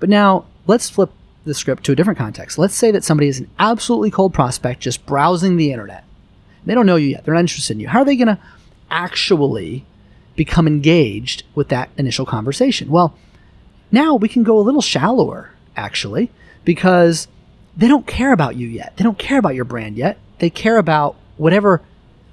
But 0.00 0.08
now 0.08 0.44
let's 0.66 0.88
flip 0.88 1.10
the 1.44 1.54
script 1.54 1.84
to 1.84 1.92
a 1.92 1.96
different 1.96 2.18
context. 2.18 2.56
Let's 2.58 2.74
say 2.74 2.90
that 2.92 3.04
somebody 3.04 3.28
is 3.28 3.40
an 3.40 3.50
absolutely 3.58 4.10
cold 4.10 4.32
prospect 4.32 4.80
just 4.80 5.04
browsing 5.06 5.56
the 5.56 5.72
internet. 5.72 6.04
They 6.64 6.74
don't 6.74 6.86
know 6.86 6.96
you 6.96 7.08
yet. 7.08 7.24
They're 7.24 7.34
not 7.34 7.40
interested 7.40 7.74
in 7.74 7.80
you. 7.80 7.88
How 7.88 8.00
are 8.00 8.04
they 8.04 8.16
going 8.16 8.28
to 8.28 8.38
actually 8.90 9.84
become 10.36 10.66
engaged 10.66 11.42
with 11.54 11.68
that 11.68 11.90
initial 11.96 12.26
conversation? 12.26 12.90
Well, 12.90 13.14
now 13.90 14.14
we 14.14 14.28
can 14.28 14.42
go 14.42 14.58
a 14.58 14.60
little 14.60 14.82
shallower, 14.82 15.50
actually, 15.76 16.30
because 16.64 17.28
they 17.76 17.88
don't 17.88 18.06
care 18.06 18.32
about 18.32 18.56
you 18.56 18.68
yet. 18.68 18.96
They 18.96 19.04
don't 19.04 19.18
care 19.18 19.38
about 19.38 19.54
your 19.54 19.64
brand 19.64 19.96
yet. 19.96 20.18
They 20.38 20.50
care 20.50 20.78
about 20.78 21.16
whatever 21.36 21.82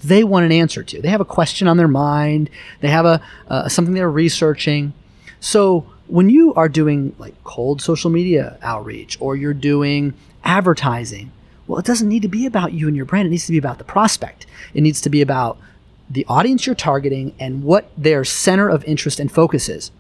they 0.03 0.24
want 0.24 0.45
an 0.45 0.51
answer 0.51 0.83
to. 0.83 1.01
They 1.01 1.10
have 1.10 1.22
a 1.22 1.25
question 1.25 1.67
on 1.67 1.77
their 1.77 1.88
mind. 1.88 2.50
They 2.81 2.89
have 2.89 3.05
a 3.05 3.22
uh, 3.48 3.69
something 3.69 3.93
they're 3.93 4.10
researching. 4.10 4.93
So 5.39 5.86
when 6.07 6.29
you 6.29 6.53
are 6.55 6.69
doing 6.69 7.15
like 7.17 7.41
cold 7.43 7.81
social 7.81 8.10
media 8.10 8.57
outreach 8.62 9.17
or 9.19 9.36
you're 9.36 9.53
doing 9.53 10.13
advertising, 10.43 11.31
well, 11.67 11.79
it 11.79 11.86
doesn't 11.86 12.10
need 12.10 12.22
to 12.24 12.27
be 12.27 12.45
about 12.45 12.74
you 12.74 12.88
and 12.88 12.95
your 12.95 13.05
brand. 13.05 13.27
It 13.27 13.31
needs 13.31 13.45
to 13.45 13.51
be 13.51 13.57
about 13.57 13.77
the 13.77 13.83
prospect. 13.86 14.45
It 14.74 14.81
needs 14.81 15.00
to 15.01 15.10
be 15.10 15.22
about 15.22 15.57
the 16.10 16.25
audience 16.27 16.65
you're 16.65 16.75
targeting 16.75 17.33
and 17.39 17.63
what 17.63 17.91
their 17.98 18.24
center 18.24 18.69
of 18.69 18.83
interest 18.86 19.19
and 19.19 19.31
focus 19.31 19.69
is. 19.69 19.91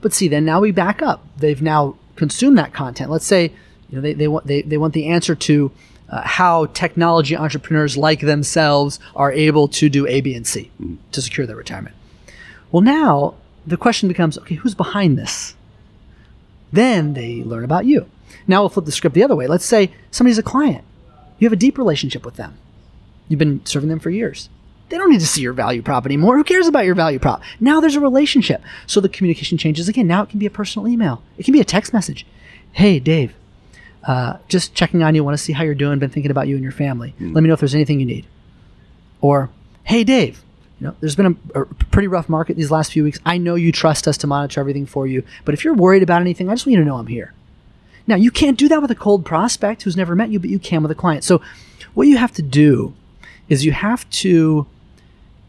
But 0.00 0.12
see, 0.12 0.28
then 0.28 0.44
now 0.44 0.60
we 0.60 0.70
back 0.72 1.02
up. 1.02 1.24
They've 1.36 1.62
now 1.62 1.96
consumed 2.16 2.58
that 2.58 2.72
content. 2.72 3.10
Let's 3.10 3.26
say, 3.26 3.52
you 3.88 3.96
know, 3.96 4.00
they, 4.00 4.12
they 4.14 4.28
want 4.28 4.46
they, 4.46 4.62
they 4.62 4.76
want 4.76 4.94
the 4.94 5.06
answer 5.06 5.34
to 5.34 5.70
uh, 6.08 6.22
how 6.22 6.66
technology 6.66 7.36
entrepreneurs 7.36 7.96
like 7.96 8.20
themselves 8.20 9.00
are 9.16 9.32
able 9.32 9.68
to 9.68 9.88
do 9.88 10.06
A, 10.06 10.20
B, 10.20 10.34
and 10.34 10.46
C 10.46 10.70
to 11.12 11.22
secure 11.22 11.46
their 11.46 11.56
retirement. 11.56 11.94
Well, 12.70 12.82
now 12.82 13.34
the 13.66 13.76
question 13.76 14.08
becomes, 14.08 14.36
okay, 14.38 14.56
who's 14.56 14.74
behind 14.74 15.18
this? 15.18 15.54
Then 16.72 17.14
they 17.14 17.42
learn 17.42 17.64
about 17.64 17.86
you. 17.86 18.08
Now 18.46 18.62
we'll 18.62 18.70
flip 18.70 18.86
the 18.86 18.92
script 18.92 19.14
the 19.14 19.22
other 19.22 19.36
way. 19.36 19.46
Let's 19.46 19.64
say 19.64 19.92
somebody's 20.10 20.38
a 20.38 20.42
client. 20.42 20.84
You 21.38 21.46
have 21.46 21.52
a 21.52 21.56
deep 21.56 21.78
relationship 21.78 22.24
with 22.24 22.36
them. 22.36 22.56
You've 23.28 23.38
been 23.38 23.64
serving 23.64 23.88
them 23.88 24.00
for 24.00 24.10
years. 24.10 24.48
They 24.92 24.98
don't 24.98 25.08
need 25.08 25.20
to 25.20 25.26
see 25.26 25.40
your 25.40 25.54
value 25.54 25.80
prop 25.80 26.04
anymore. 26.04 26.36
Who 26.36 26.44
cares 26.44 26.66
about 26.66 26.84
your 26.84 26.94
value 26.94 27.18
prop? 27.18 27.40
Now 27.60 27.80
there's 27.80 27.94
a 27.94 28.00
relationship. 28.00 28.60
So 28.86 29.00
the 29.00 29.08
communication 29.08 29.56
changes 29.56 29.88
again. 29.88 30.06
Now 30.06 30.22
it 30.22 30.28
can 30.28 30.38
be 30.38 30.44
a 30.44 30.50
personal 30.50 30.86
email. 30.86 31.22
It 31.38 31.44
can 31.46 31.52
be 31.52 31.62
a 31.62 31.64
text 31.64 31.94
message. 31.94 32.26
Hey, 32.72 33.00
Dave, 33.00 33.32
uh, 34.06 34.36
just 34.48 34.74
checking 34.74 35.02
on 35.02 35.14
you. 35.14 35.24
Want 35.24 35.32
to 35.32 35.42
see 35.42 35.54
how 35.54 35.64
you're 35.64 35.74
doing. 35.74 35.98
Been 35.98 36.10
thinking 36.10 36.30
about 36.30 36.46
you 36.46 36.56
and 36.56 36.62
your 36.62 36.72
family. 36.72 37.14
Let 37.18 37.40
me 37.40 37.48
know 37.48 37.54
if 37.54 37.60
there's 37.60 37.74
anything 37.74 38.00
you 38.00 38.04
need. 38.04 38.26
Or, 39.22 39.48
hey, 39.84 40.04
Dave, 40.04 40.44
you 40.78 40.88
know, 40.88 40.94
there's 41.00 41.16
been 41.16 41.38
a, 41.54 41.60
a 41.62 41.64
pretty 41.64 42.08
rough 42.08 42.28
market 42.28 42.58
these 42.58 42.70
last 42.70 42.92
few 42.92 43.02
weeks. 43.02 43.18
I 43.24 43.38
know 43.38 43.54
you 43.54 43.72
trust 43.72 44.06
us 44.06 44.18
to 44.18 44.26
monitor 44.26 44.60
everything 44.60 44.84
for 44.84 45.06
you, 45.06 45.24
but 45.46 45.54
if 45.54 45.64
you're 45.64 45.72
worried 45.72 46.02
about 46.02 46.20
anything, 46.20 46.50
I 46.50 46.52
just 46.52 46.66
want 46.66 46.72
you 46.72 46.80
to 46.80 46.84
know 46.84 46.96
I'm 46.96 47.06
here. 47.06 47.32
Now, 48.06 48.16
you 48.16 48.30
can't 48.30 48.58
do 48.58 48.68
that 48.68 48.82
with 48.82 48.90
a 48.90 48.94
cold 48.94 49.24
prospect 49.24 49.84
who's 49.84 49.96
never 49.96 50.14
met 50.14 50.28
you, 50.28 50.38
but 50.38 50.50
you 50.50 50.58
can 50.58 50.82
with 50.82 50.90
a 50.90 50.94
client. 50.94 51.24
So, 51.24 51.40
what 51.94 52.08
you 52.08 52.18
have 52.18 52.32
to 52.32 52.42
do 52.42 52.92
is 53.48 53.64
you 53.64 53.72
have 53.72 54.08
to 54.10 54.66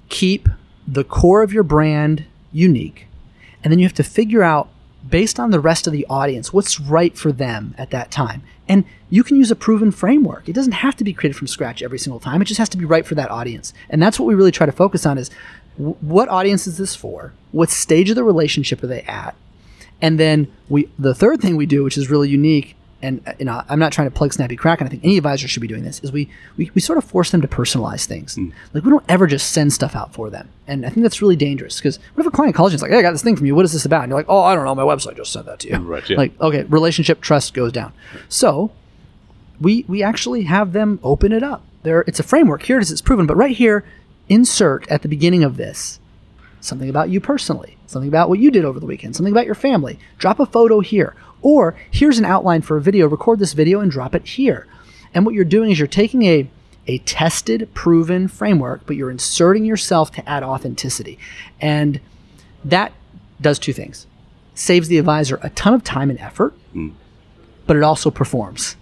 keep 0.09 0.49
the 0.87 1.03
core 1.03 1.43
of 1.43 1.53
your 1.53 1.63
brand 1.63 2.25
unique, 2.51 3.07
and 3.63 3.71
then 3.71 3.79
you 3.79 3.85
have 3.85 3.93
to 3.93 4.03
figure 4.03 4.43
out, 4.43 4.69
based 5.07 5.39
on 5.39 5.51
the 5.51 5.59
rest 5.59 5.87
of 5.87 5.93
the 5.93 6.05
audience, 6.09 6.53
what's 6.53 6.79
right 6.79 7.17
for 7.17 7.31
them 7.31 7.75
at 7.77 7.91
that 7.91 8.11
time. 8.11 8.41
And 8.67 8.85
you 9.09 9.23
can 9.23 9.37
use 9.37 9.51
a 9.51 9.55
proven 9.55 9.91
framework. 9.91 10.47
It 10.47 10.53
doesn't 10.53 10.73
have 10.73 10.95
to 10.95 11.03
be 11.03 11.13
created 11.13 11.37
from 11.37 11.47
scratch 11.47 11.81
every 11.81 11.99
single 11.99 12.19
time. 12.19 12.41
It 12.41 12.45
just 12.45 12.57
has 12.57 12.69
to 12.69 12.77
be 12.77 12.85
right 12.85 13.05
for 13.05 13.15
that 13.15 13.29
audience. 13.29 13.73
And 13.89 14.01
that's 14.01 14.19
what 14.19 14.25
we 14.25 14.35
really 14.35 14.51
try 14.51 14.65
to 14.65 14.71
focus 14.71 15.05
on 15.05 15.17
is 15.17 15.29
what 15.75 16.29
audience 16.29 16.67
is 16.67 16.77
this 16.77 16.95
for? 16.95 17.33
What 17.51 17.69
stage 17.69 18.09
of 18.09 18.15
the 18.15 18.23
relationship 18.23 18.81
are 18.83 18.87
they 18.87 19.01
at? 19.01 19.35
And 20.01 20.19
then 20.19 20.51
we 20.69 20.89
the 20.99 21.15
third 21.15 21.41
thing 21.41 21.55
we 21.55 21.65
do, 21.65 21.83
which 21.83 21.97
is 21.97 22.09
really 22.09 22.29
unique, 22.29 22.75
and 23.03 23.21
uh, 23.27 23.33
you 23.37 23.45
know, 23.45 23.61
I'm 23.69 23.77
not 23.77 23.91
trying 23.91 24.09
to 24.09 24.15
plug 24.15 24.33
Snappy 24.33 24.55
Kraken 24.55 24.87
I 24.87 24.89
think 24.89 25.03
any 25.03 25.17
advisor 25.17 25.47
should 25.47 25.61
be 25.61 25.67
doing 25.67 25.83
this, 25.83 25.99
is 25.99 26.11
we 26.11 26.29
we, 26.57 26.71
we 26.73 26.81
sort 26.81 26.97
of 26.97 27.03
force 27.03 27.29
them 27.29 27.41
to 27.41 27.47
personalize 27.47 28.05
things. 28.05 28.37
Like 28.73 28.83
we 28.83 28.89
don't 28.89 29.05
ever 29.09 29.27
just 29.27 29.51
send 29.51 29.71
stuff 29.73 29.95
out 29.95 30.13
for 30.13 30.29
them. 30.29 30.49
And 30.65 30.85
I 30.85 30.89
think 30.89 31.03
that's 31.03 31.21
really 31.21 31.35
dangerous 31.35 31.77
because 31.77 31.99
what 32.15 32.25
if 32.25 32.33
a 32.33 32.35
client 32.35 32.55
calls 32.55 32.71
you 32.71 32.75
and 32.75 32.79
is 32.79 32.81
like, 32.81 32.91
hey, 32.91 32.99
I 32.99 33.01
got 33.01 33.11
this 33.11 33.21
thing 33.21 33.35
from 33.35 33.45
you, 33.45 33.53
what 33.53 33.65
is 33.65 33.73
this 33.73 33.85
about? 33.85 34.03
And 34.03 34.09
you're 34.09 34.19
like, 34.19 34.29
Oh, 34.29 34.41
I 34.41 34.55
don't 34.55 34.65
know, 34.65 34.73
my 34.73 34.83
website 34.83 35.17
just 35.17 35.33
sent 35.33 35.45
that 35.45 35.59
to 35.59 35.69
you. 35.69 35.77
Right, 35.77 36.09
yeah. 36.09 36.17
Like, 36.17 36.39
okay, 36.41 36.63
relationship 36.63 37.21
trust 37.21 37.53
goes 37.53 37.71
down. 37.71 37.91
So 38.29 38.71
we 39.59 39.85
we 39.87 40.01
actually 40.01 40.43
have 40.43 40.73
them 40.73 40.99
open 41.03 41.31
it 41.31 41.43
up. 41.43 41.63
There 41.83 42.01
it's 42.07 42.19
a 42.19 42.23
framework. 42.23 42.63
Here 42.63 42.77
it 42.77 42.81
is, 42.81 42.91
it's 42.91 43.01
proven, 43.01 43.27
but 43.27 43.35
right 43.35 43.55
here, 43.55 43.83
insert 44.29 44.87
at 44.89 45.01
the 45.01 45.09
beginning 45.09 45.43
of 45.43 45.57
this 45.57 45.99
something 46.61 46.89
about 46.89 47.09
you 47.09 47.19
personally, 47.19 47.77
something 47.87 48.07
about 48.07 48.29
what 48.29 48.39
you 48.39 48.49
did 48.49 48.63
over 48.63 48.79
the 48.79 48.85
weekend, 48.85 49.15
something 49.15 49.33
about 49.33 49.45
your 49.45 49.55
family. 49.55 49.99
Drop 50.17 50.39
a 50.39 50.45
photo 50.45 50.79
here. 50.79 51.13
Or 51.43 51.75
here's 51.91 52.17
an 52.17 52.25
outline 52.25 52.63
for 52.63 52.77
a 52.77 52.81
video, 52.81 53.07
record 53.07 53.37
this 53.37 53.53
video 53.53 53.81
and 53.81 53.91
drop 53.91 54.15
it 54.15 54.25
here. 54.25 54.65
And 55.13 55.25
what 55.25 55.35
you're 55.35 55.45
doing 55.45 55.69
is 55.69 55.77
you're 55.77 55.87
taking 55.87 56.23
a 56.23 56.49
a 56.85 56.97
tested, 56.99 57.69
proven 57.73 58.27
framework, 58.27 58.85
but 58.85 58.97
you're 58.97 59.11
inserting 59.11 59.63
yourself 59.63 60.11
to 60.11 60.27
add 60.29 60.43
authenticity. 60.43 61.17
And 61.61 62.01
that 62.65 62.91
does 63.39 63.57
two 63.57 63.71
things. 63.71 64.05
Saves 64.53 64.89
the 64.89 64.97
advisor 64.97 65.39
a 65.43 65.49
ton 65.51 65.73
of 65.73 65.83
time 65.85 66.09
and 66.09 66.19
effort, 66.19 66.53
but 67.67 67.77
it 67.77 67.83
also 67.83 68.11
performs. 68.11 68.75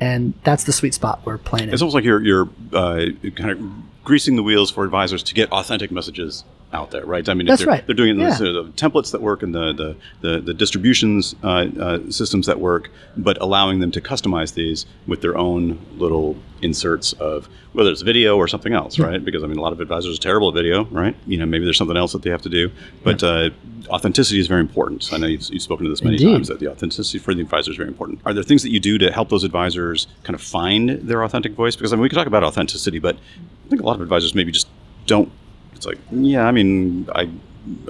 And 0.00 0.34
that's 0.42 0.64
the 0.64 0.72
sweet 0.72 0.94
spot 0.94 1.20
we're 1.24 1.38
playing 1.38 1.68
in. 1.68 1.74
It's 1.74 1.82
almost 1.82 1.94
like 1.94 2.04
you're 2.04 2.22
you're 2.22 2.48
uh, 2.72 3.06
kind 3.36 3.50
of 3.50 3.60
greasing 4.04 4.36
the 4.36 4.42
wheels 4.42 4.70
for 4.70 4.84
advisors 4.84 5.22
to 5.24 5.34
get 5.34 5.50
authentic 5.52 5.90
messages 5.90 6.44
out 6.72 6.90
there, 6.90 7.04
right? 7.06 7.26
I 7.28 7.34
mean, 7.34 7.46
That's 7.46 7.60
they're, 7.62 7.68
right. 7.72 7.86
They're 7.86 7.94
doing 7.96 8.20
Yeah. 8.20 8.36
the, 8.36 8.52
the 8.64 8.72
templates 8.72 9.10
that 9.12 9.22
work 9.22 9.42
and 9.42 9.54
the 9.54 9.72
the, 9.72 9.96
the, 10.20 10.40
the 10.40 10.54
distributions 10.54 11.34
uh, 11.42 11.66
uh, 11.80 12.10
systems 12.10 12.46
that 12.46 12.60
work, 12.60 12.90
but 13.16 13.38
allowing 13.40 13.80
them 13.80 13.90
to 13.92 14.00
customize 14.02 14.52
these 14.54 14.84
with 15.06 15.22
their 15.22 15.36
own 15.38 15.78
little 15.96 16.36
inserts 16.60 17.14
of 17.14 17.48
whether 17.72 17.90
it's 17.90 18.02
video 18.02 18.36
or 18.36 18.48
something 18.48 18.72
else, 18.74 18.98
right? 18.98 19.24
Because 19.24 19.42
I 19.42 19.46
mean, 19.46 19.56
a 19.58 19.62
lot 19.62 19.72
of 19.72 19.80
advisors 19.80 20.18
are 20.18 20.20
terrible 20.20 20.48
at 20.48 20.54
video, 20.54 20.84
right? 20.86 21.16
You 21.26 21.38
know, 21.38 21.46
maybe 21.46 21.64
there's 21.64 21.78
something 21.78 21.96
else 21.96 22.12
that 22.12 22.22
they 22.22 22.30
have 22.30 22.42
to 22.42 22.48
do, 22.50 22.70
but 23.02 23.22
uh, 23.22 23.48
authenticity 23.88 24.38
is 24.40 24.46
very 24.46 24.60
important. 24.60 25.08
I 25.12 25.16
know 25.18 25.26
you've, 25.26 25.48
you've 25.50 25.62
spoken 25.62 25.84
to 25.84 25.90
this 25.90 26.02
many 26.02 26.16
Indeed. 26.16 26.32
times 26.32 26.48
that 26.48 26.58
the 26.58 26.68
authenticity 26.70 27.18
for 27.18 27.32
the 27.32 27.40
advisor 27.42 27.70
is 27.70 27.76
very 27.78 27.88
important. 27.88 28.20
Are 28.26 28.34
there 28.34 28.42
things 28.42 28.62
that 28.62 28.70
you 28.70 28.80
do 28.80 28.98
to 28.98 29.10
help 29.12 29.30
those 29.30 29.44
advisors 29.44 30.06
kind 30.24 30.34
of 30.34 30.42
find 30.42 30.90
their 30.90 31.22
authentic 31.22 31.52
voice? 31.52 31.76
Because 31.76 31.92
I 31.92 31.96
mean, 31.96 32.02
we 32.02 32.08
can 32.10 32.18
talk 32.18 32.26
about 32.26 32.42
authenticity, 32.44 32.98
but 32.98 33.16
I 33.16 33.68
think 33.70 33.80
a 33.80 33.86
lot 33.86 33.94
of 33.96 34.02
advisors 34.02 34.34
maybe 34.34 34.52
just 34.52 34.68
don't. 35.06 35.30
It's 35.78 35.86
like, 35.86 35.98
yeah, 36.10 36.46
I 36.46 36.50
mean, 36.52 37.08
I 37.14 37.30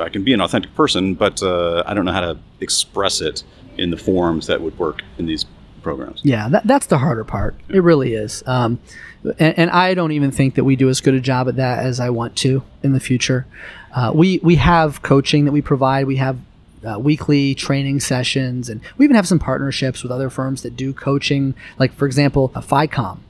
I 0.00 0.08
can 0.08 0.22
be 0.24 0.32
an 0.32 0.40
authentic 0.40 0.74
person, 0.74 1.14
but 1.14 1.42
uh, 1.42 1.82
I 1.86 1.94
don't 1.94 2.04
know 2.04 2.12
how 2.12 2.20
to 2.20 2.38
express 2.60 3.20
it 3.20 3.42
in 3.76 3.90
the 3.90 3.96
forms 3.96 4.46
that 4.46 4.60
would 4.60 4.78
work 4.78 5.02
in 5.18 5.26
these 5.26 5.46
programs. 5.82 6.20
Yeah, 6.22 6.48
that, 6.48 6.66
that's 6.66 6.86
the 6.86 6.98
harder 6.98 7.24
part. 7.24 7.56
It 7.68 7.82
really 7.82 8.14
is. 8.14 8.42
Um, 8.46 8.78
and, 9.38 9.58
and 9.58 9.70
I 9.70 9.94
don't 9.94 10.12
even 10.12 10.30
think 10.30 10.54
that 10.56 10.64
we 10.64 10.76
do 10.76 10.88
as 10.88 11.00
good 11.00 11.14
a 11.14 11.20
job 11.20 11.48
at 11.48 11.56
that 11.56 11.84
as 11.84 11.98
I 12.00 12.10
want 12.10 12.36
to 12.38 12.62
in 12.82 12.92
the 12.92 13.00
future. 13.00 13.46
Uh, 13.94 14.12
we 14.14 14.38
we 14.42 14.56
have 14.56 15.02
coaching 15.02 15.44
that 15.46 15.52
we 15.52 15.62
provide. 15.62 16.06
We 16.06 16.16
have 16.16 16.38
uh, 16.86 16.98
weekly 16.98 17.54
training 17.54 18.00
sessions, 18.00 18.68
and 18.68 18.80
we 18.98 19.04
even 19.04 19.16
have 19.16 19.26
some 19.26 19.38
partnerships 19.38 20.02
with 20.02 20.12
other 20.12 20.28
firms 20.30 20.62
that 20.62 20.76
do 20.76 20.92
coaching. 20.92 21.54
Like 21.78 21.94
for 21.94 22.06
example, 22.06 22.52
uh, 22.54 22.60
FICOM. 22.60 23.20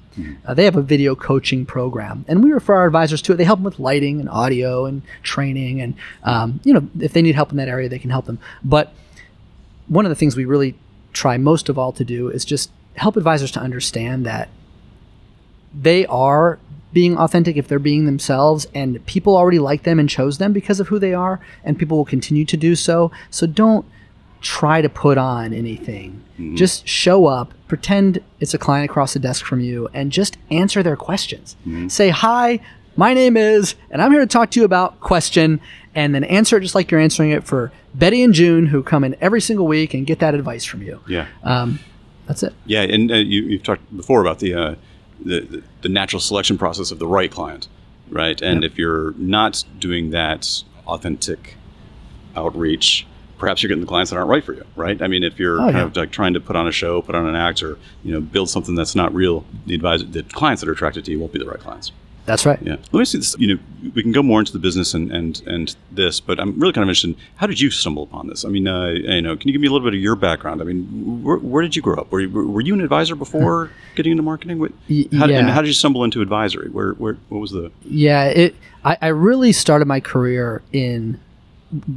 Uh, 0.45 0.55
they 0.55 0.65
have 0.65 0.77
a 0.77 0.83
video 0.83 1.15
coaching 1.15 1.67
program, 1.67 2.25
and 2.29 2.43
we 2.43 2.53
refer 2.53 2.77
our 2.77 2.87
advisors 2.87 3.23
to 3.23 3.33
it. 3.33 3.37
They 3.37 3.45
help 3.45 3.59
them 3.59 3.65
with 3.65 3.79
lighting 3.79 4.21
and 4.21 4.29
audio 4.29 4.87
and 4.87 5.03
training, 5.23 5.81
and 5.81 5.95
um, 6.25 6.61
you 6.65 6.73
know 6.73 6.89
if 7.01 7.13
they 7.13 7.23
need 7.23 7.35
help 7.35 7.51
in 7.51 7.57
that 7.57 7.69
area, 7.69 7.89
they 7.89 7.99
can 7.99 8.11
help 8.11 8.27
them. 8.27 8.39
But 8.63 8.93
one 9.89 10.05
of 10.05 10.11
the 10.11 10.17
things 10.17 10.37
we 10.37 10.45
really 10.45 10.75
try 11.13 11.37
most 11.37 11.69
of 11.69 11.79
all 11.79 11.93
to 11.93 12.05
do 12.05 12.29
is 12.29 12.45
just 12.45 12.71
help 12.95 13.17
advisors 13.17 13.51
to 13.53 13.61
understand 13.61 14.27
that 14.27 14.49
they 15.75 16.07
are 16.07 16.59
being 16.93 17.19
authentic 17.19 17.57
if 17.57 17.69
they're 17.69 17.79
being 17.79 18.07
themselves 18.07 18.67
and 18.75 19.05
people 19.07 19.37
already 19.37 19.59
like 19.59 19.83
them 19.83 19.99
and 19.99 20.09
chose 20.09 20.39
them 20.39 20.53
because 20.53 20.81
of 20.81 20.89
who 20.89 20.99
they 20.99 21.13
are 21.13 21.41
and 21.65 21.79
people 21.79 21.97
will 21.97 22.05
continue 22.05 22.45
to 22.45 22.57
do 22.57 22.75
so 22.75 23.11
so 23.31 23.47
don't 23.47 23.85
try 24.41 24.81
to 24.81 24.89
put 24.89 25.19
on 25.19 25.53
anything. 25.53 26.23
Just 26.55 26.87
show 26.87 27.27
up 27.27 27.53
pretend 27.67 28.23
it's 28.41 28.55
a 28.55 28.59
client 28.59 28.89
across 28.89 29.13
the 29.13 29.19
desk 29.19 29.45
from 29.45 29.61
you 29.61 29.89
and 29.93 30.11
just 30.11 30.39
answer 30.51 30.83
their 30.83 30.97
questions. 30.97 31.57
Say 31.89 32.11
hi 32.11 32.61
my 32.97 33.15
name 33.15 33.37
is 33.37 33.77
and 33.93 34.03
i'm 34.03 34.11
here 34.11 34.21
to 34.21 34.27
talk 34.27 34.51
to 34.51 34.59
you 34.59 34.67
about 34.67 34.99
question 34.99 35.61
and 35.95 36.13
then 36.17 36.25
answer 36.25 36.57
it 36.57 36.63
just 36.63 36.75
like 36.75 36.91
you're 36.91 36.99
answering 36.99 37.31
it 37.31 37.45
for 37.45 37.71
betty 37.95 38.25
and 38.25 38.35
june 38.35 38.67
who 38.67 38.83
come 38.83 39.05
in 39.05 39.15
every 39.21 39.41
single 39.41 39.69
week 39.69 39.95
and 39.95 40.05
get 40.05 40.19
that 40.19 40.35
advice 40.35 40.65
from 40.65 40.83
you. 40.83 41.01
Yeah. 41.07 41.29
um, 41.45 41.79
that's 42.27 42.43
it. 42.43 42.53
Yeah, 42.67 42.83
and 42.83 43.11
uh, 43.11 43.15
you, 43.15 43.43
you've 43.43 43.63
talked 43.63 43.97
before 43.97 44.21
about 44.21 44.39
the, 44.41 44.53
uh, 44.55 44.75
the 45.25 45.41
the 45.41 45.63
the 45.81 45.89
natural 45.89 46.21
selection 46.21 46.59
process 46.59 46.91
of 46.91 46.99
the 46.99 47.07
right 47.07 47.31
client, 47.31 47.69
right? 48.11 48.41
And 48.43 48.65
if 48.65 48.77
you're 48.77 49.13
not 49.13 49.65
doing 49.79 50.11
that 50.11 50.63
authentic 50.87 51.57
outreach, 52.37 53.07
perhaps 53.39 53.63
you're 53.63 53.69
getting 53.69 53.81
the 53.81 53.87
clients 53.89 54.11
that 54.11 54.17
aren't 54.17 54.29
right 54.29 54.45
for 54.45 54.53
you, 54.53 54.65
right? 54.77 55.01
I 55.01 55.07
mean, 55.07 55.23
if 55.25 55.39
you're 55.39 55.57
Oh, 55.61 55.65
kind 55.65 55.77
yeah. 55.77 55.83
of 55.85 55.97
like 55.97 56.11
trying 56.11 56.35
to 56.35 56.41
put 56.41 56.57
on 56.57 56.67
a 56.69 56.73
show, 56.73 57.01
put 57.03 57.15
on 57.15 57.27
an 57.27 57.35
act, 57.37 57.63
or 57.63 57.79
you 58.05 58.13
know, 58.13 58.21
build 58.21 58.51
something 58.51 58.75
that's 58.75 58.95
not 58.95 59.15
real, 59.15 59.45
the 59.67 59.75
advisor, 59.75 60.05
the 60.05 60.23
clients 60.25 60.61
that 60.63 60.69
are 60.69 60.73
attracted 60.73 61.05
to 61.07 61.11
you 61.13 61.19
won't 61.21 61.33
be 61.33 61.39
the 61.39 61.47
right 61.47 61.61
clients. 61.61 61.93
that's 62.27 62.45
right 62.45 62.59
Yeah. 62.63 62.77
Let 62.93 62.99
me 63.01 63.05
see 63.07 63.19
this. 63.19 63.35
You 63.39 63.55
know, 63.55 63.61
we 63.95 64.03
can 64.03 64.13
go 64.13 64.23
more 64.23 64.39
into 64.41 64.53
the 64.53 64.59
business 64.59 64.93
and 64.93 65.11
and 65.11 65.41
and 65.47 65.75
this, 65.91 66.21
but 66.21 66.39
I'm 66.39 66.59
really 66.61 66.73
kind 66.75 66.83
of 66.83 66.89
interested. 66.91 67.11
in 67.11 67.17
How 67.37 67.47
did 67.47 67.59
you 67.61 67.71
stumble 67.71 68.03
upon 68.03 68.27
this? 68.29 68.45
I 68.45 68.49
mean, 68.49 68.69
uh, 68.69 68.89
you 68.89 69.23
know, 69.23 69.35
can 69.37 69.49
you 69.49 69.53
give 69.53 69.63
me 69.63 69.69
a 69.69 69.71
little 69.73 69.87
bit 69.89 69.95
of 69.95 70.01
your 70.01 70.15
background? 70.17 70.61
I 70.61 70.65
mean, 70.65 71.23
where, 71.23 71.39
where 71.39 71.63
did 71.63 71.75
you 71.77 71.81
grow 71.83 71.97
up? 71.97 72.13
Were 72.13 72.21
you, 72.21 72.29
were 72.31 72.61
you 72.61 72.75
an 72.75 72.83
advisor 72.83 73.15
before 73.17 73.71
getting 73.97 74.13
into 74.13 74.23
marketing? 74.23 74.59
What, 74.59 74.73
how, 75.17 75.25
And 75.27 75.49
how 75.49 75.63
did 75.63 75.69
you 75.69 75.75
stumble 75.75 76.05
into 76.05 76.21
advisory? 76.21 76.69
Where 76.69 76.93
where 76.95 77.17
what 77.31 77.39
was 77.39 77.53
the? 77.53 77.71
Yeah, 77.85 78.25
it. 78.25 78.55
I, 78.85 78.97
I 79.01 79.09
really 79.09 79.53
started 79.53 79.87
my 79.89 80.01
career 80.01 80.61
in 80.73 81.19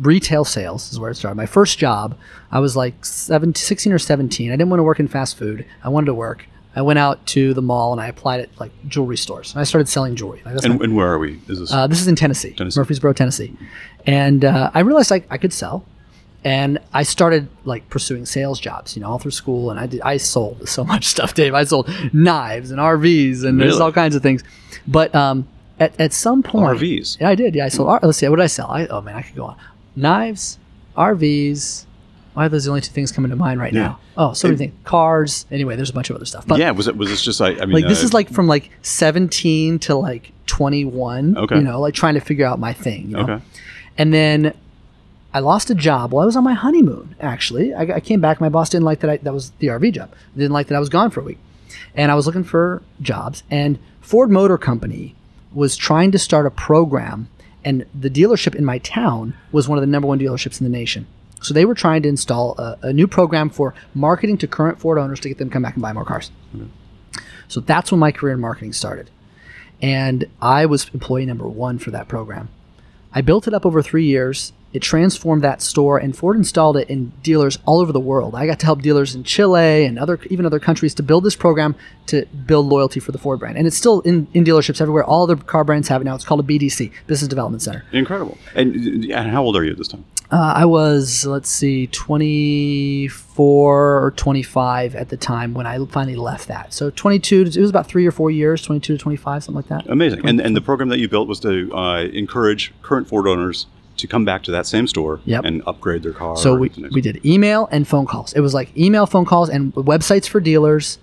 retail 0.01 0.43
sales. 0.45 0.91
Is 0.91 0.99
where 0.99 1.11
it 1.11 1.15
started. 1.15 1.35
My 1.35 1.45
first 1.45 1.77
job, 1.77 2.17
I 2.51 2.59
was 2.59 2.75
like 2.75 3.03
17, 3.05 3.53
16 3.55 3.93
or 3.93 3.99
seventeen. 3.99 4.49
I 4.51 4.55
didn't 4.55 4.69
want 4.69 4.79
to 4.79 4.83
work 4.83 4.99
in 4.99 5.07
fast 5.07 5.37
food. 5.37 5.65
I 5.83 5.89
wanted 5.89 6.07
to 6.07 6.13
work. 6.13 6.45
I 6.75 6.81
went 6.81 6.99
out 6.99 7.25
to 7.27 7.53
the 7.53 7.61
mall 7.61 7.91
and 7.91 7.99
I 7.99 8.07
applied 8.07 8.39
at 8.39 8.49
like 8.59 8.71
jewelry 8.87 9.17
stores. 9.17 9.51
And 9.53 9.59
I 9.59 9.65
started 9.65 9.89
selling 9.89 10.15
jewelry. 10.15 10.41
Like, 10.45 10.63
And, 10.63 10.79
my- 10.79 10.83
and 10.85 10.95
where 10.95 11.07
are 11.11 11.19
we? 11.19 11.39
Is 11.49 11.59
this? 11.59 11.71
uh, 11.73 11.85
this 11.87 11.99
is 11.99 12.07
in 12.07 12.15
Tennessee, 12.15 12.51
Tennessee. 12.53 12.79
Murfreesboro, 12.79 13.11
Tennessee. 13.13 13.53
And 14.05 14.45
uh, 14.45 14.71
I 14.73 14.79
realized 14.79 15.11
I, 15.11 15.23
I 15.29 15.37
could 15.37 15.51
sell. 15.53 15.85
And 16.43 16.79
I 16.93 17.03
started 17.03 17.49
like 17.65 17.87
pursuing 17.89 18.25
sales 18.25 18.59
jobs, 18.59 18.95
you 18.95 19.01
know, 19.01 19.09
all 19.09 19.19
through 19.19 19.31
school. 19.31 19.69
And 19.69 19.79
I 19.79 19.85
did, 19.85 20.01
I 20.01 20.15
sold 20.17 20.67
so 20.69 20.83
much 20.85 21.05
stuff, 21.05 21.33
Dave. 21.33 21.53
I 21.53 21.65
sold 21.65 21.89
knives 22.13 22.71
and 22.71 22.79
RVs 22.79 23.43
and 23.43 23.59
there's 23.59 23.79
all 23.79 23.91
kinds 23.91 24.15
of 24.15 24.23
things. 24.23 24.41
But 24.87 25.13
um, 25.13 25.47
at, 25.81 25.99
at 25.99 26.13
some 26.13 26.41
point, 26.43 26.79
RVs? 26.79 27.19
Yeah, 27.19 27.29
I 27.29 27.35
did. 27.35 27.55
Yeah, 27.55 27.65
I 27.65 27.69
sold. 27.69 28.01
Let's 28.03 28.17
see, 28.19 28.27
what 28.29 28.37
did 28.37 28.43
I 28.43 28.47
sell? 28.47 28.69
I, 28.69 28.85
oh 28.87 29.01
man, 29.01 29.15
I 29.15 29.21
could 29.23 29.35
go 29.35 29.45
on. 29.45 29.57
Knives, 29.95 30.57
RVs. 30.95 31.85
Why 32.33 32.45
are 32.45 32.49
those 32.49 32.63
the 32.63 32.69
only 32.71 32.79
two 32.81 32.93
things 32.93 33.11
coming 33.11 33.29
to 33.31 33.35
mind 33.35 33.59
right 33.59 33.73
Yeah. 33.73 33.81
now? 33.81 33.99
Oh, 34.15 34.31
so 34.33 34.47
many 34.47 34.57
things. 34.57 34.73
Cars. 34.85 35.45
Anyway, 35.51 35.75
there's 35.75 35.89
a 35.89 35.93
bunch 35.93 36.09
of 36.09 36.15
other 36.15 36.25
stuff. 36.25 36.47
But 36.47 36.59
yeah. 36.59 36.71
Was 36.71 36.87
it? 36.87 36.95
Was 36.95 37.09
this 37.09 37.21
just? 37.21 37.39
like 37.41 37.59
I 37.61 37.65
mean, 37.65 37.73
like 37.73 37.87
this 37.87 38.01
uh, 38.03 38.05
is 38.05 38.13
like 38.13 38.29
from 38.29 38.47
like 38.47 38.69
17 38.83 39.79
to 39.79 39.95
like 39.95 40.31
21 40.47 41.37
Okay. 41.37 41.55
you 41.55 41.61
know 41.61 41.79
like 41.79 41.93
trying 41.93 42.13
to 42.15 42.19
figure 42.19 42.45
out 42.45 42.59
my 42.59 42.73
thing 42.73 43.03
you 43.11 43.15
know? 43.15 43.21
Okay. 43.23 43.39
and 43.97 44.13
then 44.13 44.53
I 45.33 45.39
lost 45.39 45.69
a 45.69 45.75
job 45.75 46.11
while 46.11 46.23
I 46.23 46.25
was 46.25 46.35
on 46.35 46.43
my 46.43 46.53
honeymoon. 46.53 47.15
Actually, 47.21 47.73
I, 47.73 47.83
I 47.83 47.99
came 48.01 48.19
back. 48.19 48.41
My 48.41 48.49
boss 48.49 48.69
didn't 48.69 48.83
like 48.83 48.99
that. 48.99 49.09
I, 49.09 49.17
that 49.17 49.33
was 49.33 49.51
the 49.59 49.67
RV 49.67 49.93
job. 49.93 50.11
Didn't 50.35 50.51
like 50.51 50.67
that 50.67 50.75
I 50.75 50.79
was 50.79 50.89
gone 50.89 51.09
for 51.09 51.21
a 51.21 51.23
week, 51.23 51.37
and 51.95 52.11
I 52.11 52.15
was 52.15 52.25
looking 52.25 52.43
for 52.43 52.81
jobs. 53.01 53.43
And 53.49 53.79
Ford 54.01 54.29
Motor 54.29 54.57
Company 54.57 55.15
was 55.53 55.75
trying 55.75 56.11
to 56.11 56.19
start 56.19 56.45
a 56.45 56.51
program, 56.51 57.29
and 57.63 57.85
the 57.93 58.09
dealership 58.09 58.55
in 58.55 58.65
my 58.65 58.77
town 58.79 59.35
was 59.51 59.67
one 59.67 59.77
of 59.77 59.81
the 59.81 59.87
number 59.87 60.07
one 60.07 60.19
dealerships 60.19 60.59
in 60.59 60.65
the 60.65 60.77
nation. 60.77 61.07
So 61.41 61.53
they 61.53 61.65
were 61.65 61.73
trying 61.73 62.03
to 62.03 62.09
install 62.09 62.57
a, 62.57 62.77
a 62.83 62.93
new 62.93 63.07
program 63.07 63.49
for 63.49 63.73
marketing 63.95 64.37
to 64.39 64.47
current 64.47 64.79
Ford 64.79 64.97
owners 64.97 65.19
to 65.21 65.27
get 65.27 65.39
them 65.39 65.49
to 65.49 65.53
come 65.53 65.63
back 65.63 65.73
and 65.73 65.81
buy 65.81 65.91
more 65.91 66.05
cars. 66.05 66.31
So 67.47 67.59
that's 67.59 67.91
when 67.91 67.99
my 67.99 68.11
career 68.11 68.35
in 68.35 68.39
marketing 68.39 68.73
started. 68.73 69.09
And 69.81 70.27
I 70.41 70.67
was 70.67 70.89
employee 70.93 71.25
number 71.25 71.47
one 71.47 71.79
for 71.79 71.91
that 71.91 72.07
program. 72.07 72.49
I 73.11 73.21
built 73.21 73.47
it 73.47 73.53
up 73.53 73.65
over 73.65 73.81
three 73.81 74.05
years. 74.05 74.53
It 74.73 74.81
transformed 74.81 75.43
that 75.43 75.61
store, 75.61 75.97
and 75.97 76.15
Ford 76.15 76.37
installed 76.37 76.77
it 76.77 76.89
in 76.89 77.11
dealers 77.23 77.57
all 77.65 77.79
over 77.79 77.91
the 77.91 77.99
world. 77.99 78.35
I 78.35 78.45
got 78.45 78.59
to 78.59 78.65
help 78.65 78.81
dealers 78.81 79.15
in 79.15 79.23
Chile 79.23 79.85
and 79.85 79.99
other, 79.99 80.19
even 80.29 80.45
other 80.45 80.59
countries, 80.59 80.93
to 80.95 81.03
build 81.03 81.23
this 81.23 81.35
program 81.35 81.75
to 82.07 82.25
build 82.45 82.67
loyalty 82.67 82.99
for 82.99 83.11
the 83.11 83.17
Ford 83.17 83.39
brand. 83.39 83.57
And 83.57 83.67
it's 83.67 83.75
still 83.75 84.01
in, 84.01 84.27
in 84.33 84.43
dealerships 84.43 84.81
everywhere. 84.81 85.03
All 85.03 85.27
the 85.27 85.35
car 85.35 85.63
brands 85.63 85.87
have 85.89 86.01
it 86.01 86.05
now. 86.05 86.15
It's 86.15 86.25
called 86.25 86.39
a 86.39 86.43
BDC, 86.43 86.91
Business 87.07 87.27
Development 87.27 87.61
Center. 87.61 87.83
Incredible. 87.91 88.37
And, 88.55 89.05
and 89.05 89.29
how 89.29 89.43
old 89.43 89.55
are 89.55 89.63
you 89.63 89.71
at 89.71 89.77
this 89.77 89.87
time? 89.87 90.05
Uh, 90.31 90.53
I 90.55 90.63
was, 90.63 91.25
let's 91.25 91.49
see, 91.49 91.87
24 91.87 94.05
or 94.05 94.11
25 94.11 94.95
at 94.95 95.09
the 95.09 95.17
time 95.17 95.53
when 95.53 95.67
I 95.67 95.85
finally 95.87 96.15
left 96.15 96.47
that. 96.47 96.73
So 96.73 96.89
22, 96.89 97.41
it 97.41 97.57
was 97.57 97.69
about 97.69 97.87
three 97.87 98.07
or 98.07 98.11
four 98.11 98.31
years, 98.31 98.61
22 98.61 98.95
to 98.95 98.97
25, 98.97 99.43
something 99.43 99.57
like 99.57 99.67
that. 99.67 99.91
Amazing. 99.91 100.25
And, 100.25 100.39
and 100.39 100.55
the 100.55 100.61
program 100.61 100.87
that 100.87 100.99
you 100.99 101.09
built 101.09 101.27
was 101.27 101.41
to 101.41 101.69
uh, 101.75 102.03
encourage 102.13 102.71
current 102.81 103.09
Ford 103.09 103.27
owners 103.27 103.65
to 104.01 104.07
come 104.07 104.25
back 104.25 104.43
to 104.43 104.51
that 104.51 104.67
same 104.67 104.87
store 104.87 105.19
Yep. 105.25 105.45
and 105.45 105.63
upgrade 105.65 106.03
their 106.03 106.13
car. 106.13 106.35
So 106.37 106.55
we, 106.55 106.69
we 106.91 107.01
did 107.01 107.25
email 107.25 107.67
and 107.71 107.87
phone 107.87 108.05
calls. 108.05 108.33
It 108.33 108.41
was 108.41 108.53
like 108.53 108.75
email, 108.77 109.05
phone 109.05 109.25
calls, 109.25 109.49
and 109.49 109.73
websites 109.73 110.27
for 110.27 110.39
dealers, 110.39 110.99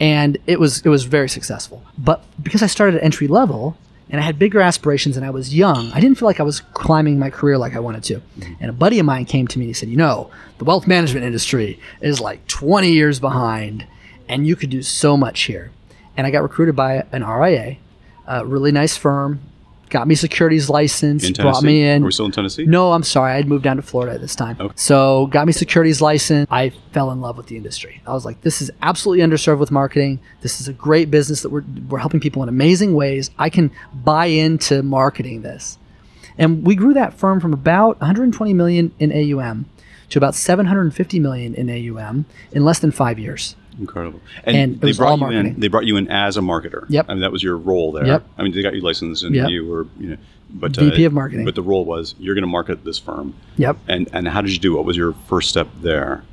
and 0.00 0.38
it 0.46 0.58
was 0.60 0.80
it 0.82 0.88
was 0.88 1.04
very 1.04 1.28
successful. 1.28 1.82
But 1.96 2.24
because 2.42 2.62
I 2.62 2.66
started 2.66 2.96
at 2.96 3.02
entry 3.04 3.26
level 3.28 3.76
and 4.10 4.20
I 4.20 4.24
had 4.24 4.38
bigger 4.38 4.60
aspirations 4.60 5.16
and 5.16 5.26
I 5.26 5.30
was 5.30 5.54
young, 5.54 5.90
I 5.92 6.00
didn't 6.00 6.18
feel 6.18 6.26
like 6.26 6.40
I 6.40 6.44
was 6.44 6.60
climbing 6.72 7.18
my 7.18 7.28
career 7.30 7.58
like 7.58 7.74
I 7.74 7.80
wanted 7.80 8.04
to. 8.04 8.14
Mm-hmm. 8.16 8.52
And 8.60 8.70
a 8.70 8.72
buddy 8.72 8.98
of 8.98 9.06
mine 9.06 9.26
came 9.26 9.46
to 9.48 9.58
me 9.58 9.64
and 9.66 9.70
he 9.70 9.74
said, 9.74 9.88
"You 9.88 9.96
know, 9.96 10.30
the 10.58 10.64
wealth 10.64 10.86
management 10.86 11.26
industry 11.26 11.78
is 12.00 12.20
like 12.20 12.46
20 12.46 12.90
years 12.90 13.20
behind, 13.20 13.86
and 14.28 14.46
you 14.46 14.56
could 14.56 14.70
do 14.70 14.82
so 14.82 15.16
much 15.16 15.42
here." 15.42 15.70
And 16.16 16.26
I 16.26 16.30
got 16.30 16.42
recruited 16.42 16.74
by 16.74 17.04
an 17.12 17.22
RIA, 17.24 17.76
a 18.26 18.44
really 18.46 18.72
nice 18.72 18.96
firm. 18.96 19.40
Got 19.90 20.06
me 20.06 20.14
securities 20.14 20.68
license, 20.68 21.24
in 21.24 21.32
brought 21.32 21.60
Tennessee? 21.60 21.66
me 21.66 21.88
in. 21.88 22.02
Are 22.02 22.06
we 22.06 22.12
still 22.12 22.26
in 22.26 22.32
Tennessee? 22.32 22.64
No, 22.66 22.92
I'm 22.92 23.02
sorry. 23.02 23.32
I 23.32 23.36
had 23.36 23.48
moved 23.48 23.64
down 23.64 23.76
to 23.76 23.82
Florida 23.82 24.14
at 24.14 24.20
this 24.20 24.34
time. 24.34 24.56
Okay. 24.60 24.72
So 24.76 25.26
got 25.28 25.46
me 25.46 25.52
securities 25.52 26.00
license. 26.00 26.46
I 26.50 26.70
fell 26.92 27.10
in 27.10 27.20
love 27.20 27.36
with 27.36 27.46
the 27.46 27.56
industry. 27.56 28.02
I 28.06 28.12
was 28.12 28.24
like, 28.24 28.40
this 28.42 28.60
is 28.60 28.70
absolutely 28.82 29.24
underserved 29.24 29.58
with 29.58 29.70
marketing. 29.70 30.20
This 30.42 30.60
is 30.60 30.68
a 30.68 30.72
great 30.72 31.10
business 31.10 31.42
that 31.42 31.50
we're, 31.50 31.64
we're 31.88 31.98
helping 31.98 32.20
people 32.20 32.42
in 32.42 32.48
amazing 32.48 32.94
ways. 32.94 33.30
I 33.38 33.50
can 33.50 33.70
buy 33.94 34.26
into 34.26 34.82
marketing 34.82 35.42
this. 35.42 35.78
And 36.36 36.64
we 36.66 36.76
grew 36.76 36.94
that 36.94 37.14
firm 37.14 37.40
from 37.40 37.52
about 37.52 38.00
120 38.00 38.54
million 38.54 38.92
in 38.98 39.12
AUM 39.12 39.66
to 40.10 40.18
about 40.18 40.34
750 40.34 41.18
million 41.18 41.54
in 41.54 41.68
AUM 41.68 42.24
in 42.52 42.64
less 42.64 42.78
than 42.78 42.90
five 42.90 43.18
years. 43.18 43.56
Incredible. 43.78 44.20
And 44.44 44.74
it 44.74 44.80
they 44.80 44.92
brought 44.92 45.14
you 45.14 45.20
marketing. 45.20 45.46
in. 45.54 45.60
They 45.60 45.68
brought 45.68 45.86
you 45.86 45.96
in 45.96 46.08
as 46.08 46.36
a 46.36 46.40
marketer. 46.40 46.84
Yep. 46.88 47.06
I 47.08 47.14
mean, 47.14 47.20
that 47.22 47.32
was 47.32 47.42
your 47.42 47.56
role 47.56 47.92
there. 47.92 48.06
Yep. 48.06 48.24
I 48.36 48.42
mean, 48.42 48.52
they 48.52 48.62
got 48.62 48.74
you 48.74 48.80
licensed 48.80 49.22
and 49.22 49.34
Yep. 49.34 49.50
you 49.50 49.66
were, 49.66 49.86
you 49.98 50.10
know, 50.10 50.16
but 50.50 50.74
VP 50.76 51.04
uh, 51.04 51.06
of 51.08 51.12
marketing. 51.12 51.44
But 51.44 51.54
the 51.54 51.62
role 51.62 51.84
was 51.84 52.14
you're 52.18 52.34
going 52.34 52.42
to 52.42 52.48
market 52.48 52.84
this 52.84 52.98
firm. 52.98 53.34
Yep. 53.56 53.76
And 53.88 54.08
and 54.12 54.26
how 54.28 54.40
did 54.40 54.52
you 54.52 54.58
do? 54.58 54.74
What 54.76 54.84
was 54.84 54.96
your 54.96 55.12
first 55.28 55.48
step 55.50 55.68
there? 55.80 56.24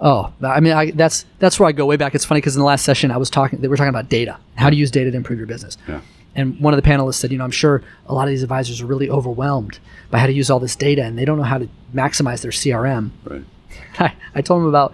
Oh, 0.00 0.32
I 0.42 0.58
mean, 0.58 0.72
I, 0.72 0.90
that's 0.90 1.24
that's 1.38 1.60
where 1.60 1.68
I 1.68 1.72
go 1.72 1.86
way 1.86 1.96
back. 1.96 2.14
It's 2.14 2.24
funny 2.24 2.40
because 2.40 2.56
in 2.56 2.60
the 2.60 2.66
last 2.66 2.84
session 2.84 3.10
I 3.12 3.18
was 3.18 3.30
talking, 3.30 3.60
they 3.60 3.68
were 3.68 3.76
talking 3.76 3.90
about 3.90 4.08
data, 4.08 4.36
how 4.56 4.68
to 4.68 4.74
use 4.74 4.90
data 4.90 5.10
to 5.12 5.16
improve 5.16 5.38
your 5.38 5.46
business. 5.46 5.78
Yeah. 5.86 6.00
And 6.34 6.58
one 6.60 6.74
of 6.74 6.82
the 6.82 6.88
panelists 6.88 7.16
said, 7.16 7.30
you 7.30 7.38
know, 7.38 7.44
I'm 7.44 7.50
sure 7.52 7.82
a 8.06 8.14
lot 8.14 8.24
of 8.26 8.30
these 8.30 8.42
advisors 8.42 8.80
are 8.80 8.86
really 8.86 9.08
overwhelmed 9.10 9.78
by 10.10 10.18
how 10.18 10.26
to 10.26 10.32
use 10.32 10.50
all 10.50 10.58
this 10.58 10.74
data, 10.74 11.02
and 11.04 11.16
they 11.18 11.24
don't 11.26 11.36
know 11.36 11.44
how 11.44 11.58
to 11.58 11.68
maximize 11.94 12.40
their 12.40 12.50
CRM. 12.50 13.10
Right. 13.24 13.44
I, 14.00 14.14
I 14.34 14.40
told 14.42 14.62
him 14.62 14.68
about 14.68 14.92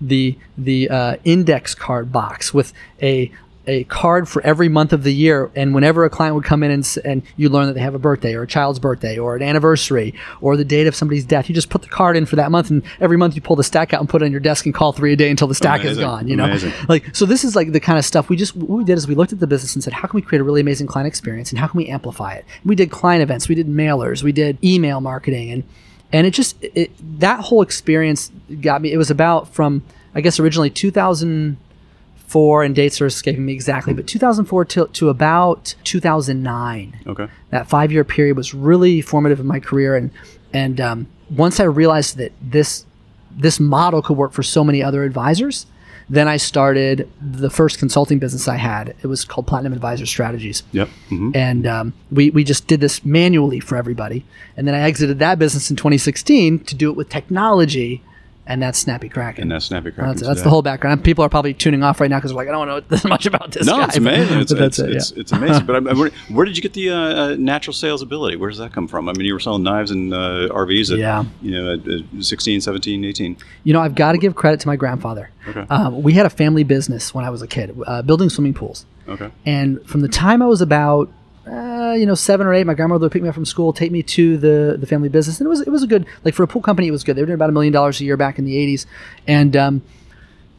the 0.00 0.36
the 0.56 0.88
uh, 0.88 1.16
index 1.24 1.74
card 1.74 2.12
box 2.12 2.54
with 2.54 2.72
a 3.02 3.30
a 3.66 3.84
card 3.84 4.26
for 4.26 4.42
every 4.42 4.68
month 4.68 4.92
of 4.92 5.04
the 5.04 5.12
year, 5.12 5.50
and 5.54 5.74
whenever 5.74 6.04
a 6.04 6.10
client 6.10 6.34
would 6.34 6.44
come 6.44 6.62
in 6.62 6.70
and, 6.70 6.98
and 7.04 7.22
you 7.36 7.48
learn 7.48 7.66
that 7.66 7.74
they 7.74 7.80
have 7.80 7.94
a 7.94 7.98
birthday 7.98 8.34
or 8.34 8.42
a 8.42 8.46
child's 8.46 8.78
birthday 8.78 9.18
or 9.18 9.36
an 9.36 9.42
anniversary 9.42 10.14
or 10.40 10.56
the 10.56 10.64
date 10.64 10.86
of 10.86 10.96
somebody's 10.96 11.26
death, 11.26 11.48
you 11.48 11.54
just 11.54 11.68
put 11.68 11.82
the 11.82 11.88
card 11.88 12.16
in 12.16 12.24
for 12.24 12.36
that 12.36 12.50
month, 12.50 12.70
and 12.70 12.82
every 13.00 13.18
month 13.18 13.34
you 13.34 13.42
pull 13.42 13.56
the 13.56 13.62
stack 13.62 13.92
out 13.92 14.00
and 14.00 14.08
put 14.08 14.22
it 14.22 14.24
on 14.24 14.30
your 14.32 14.40
desk 14.40 14.64
and 14.64 14.74
call 14.74 14.92
three 14.92 15.12
a 15.12 15.16
day 15.16 15.30
until 15.30 15.46
the 15.46 15.54
stack 15.54 15.84
is 15.84 15.98
gone. 15.98 16.26
You 16.26 16.36
know, 16.36 16.46
Amazing. 16.46 16.72
like 16.88 17.14
so. 17.14 17.26
This 17.26 17.44
is 17.44 17.54
like 17.54 17.70
the 17.72 17.80
kind 17.80 17.98
of 17.98 18.04
stuff 18.04 18.28
we 18.30 18.36
just 18.36 18.56
what 18.56 18.78
we 18.78 18.82
did 18.82 18.96
is 18.96 19.06
we 19.06 19.14
looked 19.14 19.32
at 19.32 19.40
the 19.40 19.46
business 19.46 19.74
and 19.74 19.84
said, 19.84 19.92
how 19.92 20.08
can 20.08 20.16
we 20.16 20.22
create 20.22 20.40
a 20.40 20.44
really 20.44 20.62
amazing 20.62 20.86
client 20.86 21.06
experience, 21.06 21.50
and 21.50 21.58
how 21.58 21.68
can 21.68 21.76
we 21.76 21.86
amplify 21.86 22.32
it? 22.32 22.46
We 22.64 22.74
did 22.74 22.90
client 22.90 23.22
events, 23.22 23.46
we 23.46 23.54
did 23.54 23.68
mailers, 23.68 24.22
we 24.22 24.32
did 24.32 24.58
email 24.64 25.02
marketing, 25.02 25.50
and 25.52 25.64
and 26.12 26.26
it 26.26 26.32
just 26.32 26.56
it, 26.62 26.90
that 27.20 27.40
whole 27.40 27.62
experience 27.62 28.30
got 28.60 28.82
me. 28.82 28.92
It 28.92 28.96
was 28.98 29.10
about 29.10 29.48
from 29.54 29.82
I 30.14 30.20
guess 30.20 30.40
originally 30.40 30.70
2004, 30.70 32.62
and 32.64 32.74
dates 32.74 33.00
are 33.00 33.06
escaping 33.06 33.44
me 33.44 33.52
exactly, 33.52 33.92
but 33.94 34.06
2004 34.06 34.64
to, 34.66 34.86
to 34.88 35.08
about 35.08 35.74
2009 35.84 37.00
Okay. 37.06 37.28
that 37.50 37.68
five 37.68 37.92
year 37.92 38.04
period 38.04 38.36
was 38.36 38.54
really 38.54 39.00
formative 39.00 39.40
in 39.40 39.46
my 39.46 39.60
career 39.60 39.96
and 39.96 40.10
and 40.52 40.80
um, 40.80 41.06
once 41.30 41.60
I 41.60 41.64
realized 41.64 42.16
that 42.16 42.32
this 42.42 42.84
this 43.30 43.60
model 43.60 44.02
could 44.02 44.16
work 44.16 44.32
for 44.32 44.42
so 44.42 44.64
many 44.64 44.82
other 44.82 45.04
advisors 45.04 45.66
then 46.10 46.26
I 46.26 46.36
started 46.36 47.08
the 47.20 47.48
first 47.48 47.78
consulting 47.78 48.18
business 48.18 48.48
I 48.48 48.56
had. 48.56 48.96
It 49.00 49.06
was 49.06 49.24
called 49.24 49.46
Platinum 49.46 49.72
Advisor 49.72 50.06
Strategies. 50.06 50.64
Yep. 50.72 50.88
hmm 51.08 51.30
and 51.34 51.66
um, 51.66 51.92
we, 52.10 52.30
we 52.30 52.42
just 52.42 52.66
did 52.66 52.80
this 52.80 53.04
manually 53.04 53.60
for 53.60 53.76
everybody. 53.76 54.26
And 54.56 54.66
then 54.66 54.74
I 54.74 54.80
exited 54.80 55.20
that 55.20 55.38
business 55.38 55.70
in 55.70 55.76
2016 55.76 56.64
to 56.64 56.74
do 56.74 56.90
it 56.90 56.96
with 56.96 57.08
technology 57.08 58.02
and 58.50 58.60
that's 58.62 58.78
Snappy 58.78 59.08
Kraken 59.08 59.42
And 59.42 59.50
that's 59.50 59.64
Snappy 59.66 59.90
Kraken. 59.90 60.06
that's, 60.16 60.22
that's 60.26 60.42
the 60.42 60.50
whole 60.50 60.62
background. 60.62 61.02
People 61.04 61.24
are 61.24 61.28
probably 61.28 61.54
tuning 61.54 61.82
off 61.82 62.00
right 62.00 62.10
now 62.10 62.18
because 62.18 62.30
they're 62.32 62.36
like, 62.36 62.48
I 62.48 62.52
don't 62.52 62.68
know 62.68 62.80
this 62.88 63.04
much 63.04 63.24
about 63.26 63.52
this 63.52 63.66
No, 63.66 63.78
guy. 63.78 63.84
it's 63.86 63.96
amazing. 63.96 64.38
It's, 64.40 64.52
But 64.52 64.62
it's, 64.62 64.78
it, 64.78 64.90
yeah. 64.90 65.20
it's 65.20 65.32
amazing. 65.32 65.66
But 65.66 65.76
I'm, 65.76 65.86
I'm, 65.88 65.98
where, 66.00 66.10
where 66.30 66.44
did 66.46 66.56
you 66.56 66.62
get 66.62 66.72
the 66.74 66.90
uh, 66.90 66.96
uh, 66.96 67.36
natural 67.38 67.72
sales 67.74 68.02
ability? 68.02 68.36
Where 68.36 68.50
does 68.50 68.58
that 68.58 68.72
come 68.72 68.88
from? 68.88 69.08
I 69.08 69.12
mean, 69.12 69.24
you 69.26 69.32
were 69.32 69.40
selling 69.40 69.62
knives 69.62 69.90
and 69.90 70.12
uh, 70.12 70.48
RVs 70.50 70.92
at, 70.92 70.98
Yeah. 70.98 71.24
you 71.40 71.50
know, 71.52 71.74
at 71.74 72.24
16, 72.24 72.60
17, 72.60 73.04
18. 73.04 73.36
You 73.64 73.72
know, 73.72 73.80
I've 73.80 73.94
got 73.94 74.12
to 74.12 74.18
give 74.18 74.34
credit 74.34 74.60
to 74.60 74.66
my 74.68 74.76
grandfather. 74.76 75.30
Okay. 75.48 75.64
Um, 75.70 76.02
we 76.02 76.12
had 76.14 76.26
a 76.26 76.30
family 76.30 76.64
business 76.64 77.14
when 77.14 77.24
I 77.24 77.30
was 77.30 77.42
a 77.42 77.46
kid, 77.46 77.76
uh, 77.86 78.02
building 78.02 78.28
swimming 78.28 78.54
pools. 78.54 78.84
Okay. 79.08 79.30
And 79.46 79.84
from 79.86 80.00
the 80.00 80.08
time 80.08 80.42
I 80.42 80.46
was 80.46 80.60
about, 80.60 81.08
uh, 81.50 81.94
you 81.94 82.06
know, 82.06 82.14
seven 82.14 82.46
or 82.46 82.54
eight, 82.54 82.64
my 82.64 82.74
grandmother 82.74 83.06
would 83.06 83.12
pick 83.12 83.22
me 83.22 83.28
up 83.28 83.34
from 83.34 83.44
school, 83.44 83.72
take 83.72 83.90
me 83.90 84.02
to 84.02 84.36
the 84.36 84.76
the 84.78 84.86
family 84.86 85.08
business, 85.08 85.40
and 85.40 85.46
it 85.46 85.48
was 85.48 85.60
it 85.60 85.70
was 85.70 85.82
a 85.82 85.86
good 85.86 86.06
like 86.24 86.34
for 86.34 86.44
a 86.44 86.48
pool 86.48 86.62
company, 86.62 86.86
it 86.86 86.92
was 86.92 87.02
good. 87.02 87.16
They 87.16 87.22
were 87.22 87.26
doing 87.26 87.34
about 87.34 87.50
a 87.50 87.52
million 87.52 87.72
dollars 87.72 88.00
a 88.00 88.04
year 88.04 88.16
back 88.16 88.38
in 88.38 88.44
the 88.44 88.54
'80s, 88.54 88.86
and 89.26 89.56
um, 89.56 89.82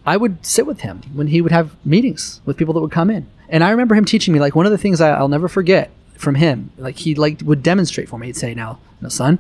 I 0.06 0.18
would 0.18 0.46
sit 0.46 0.66
with 0.66 0.82
him 0.82 1.02
when 1.14 1.28
he 1.28 1.40
would 1.40 1.52
have 1.52 1.76
meetings 1.86 2.42
with 2.46 2.58
people 2.58 2.74
that 2.74 2.82
would 2.82 2.92
come 2.92 3.10
in, 3.10 3.26
and 3.48 3.64
I 3.64 3.70
remember 3.70 3.96
him 3.96 4.04
teaching 4.04 4.34
me 4.34 4.42
like 4.42 4.54
one 4.54 4.66
of 4.66 4.72
the 4.72 4.78
things 4.78 5.00
I, 5.00 5.12
I'll 5.12 5.30
never 5.30 5.48
forget 5.48 5.92
from 6.18 6.36
him. 6.36 6.72
Like 6.78 6.98
he 6.98 7.16
like 7.16 7.42
would 7.46 7.64
demonstrate 7.64 8.10
for 8.10 8.20
me. 8.20 8.28
He'd 8.28 8.36
say, 8.36 8.54
"Now, 8.54 8.80
now, 9.00 9.10
son, 9.10 9.40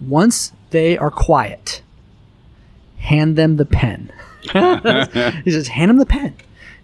once 0.00 0.52
they 0.70 0.98
are 0.98 1.10
quiet, 1.10 1.82
hand 2.98 3.36
them 3.36 3.58
the 3.58 3.66
pen." 3.66 4.12
he 4.42 5.52
says, 5.52 5.68
hand 5.68 5.88
them 5.88 5.98
the 5.98 6.06
pen. 6.06 6.34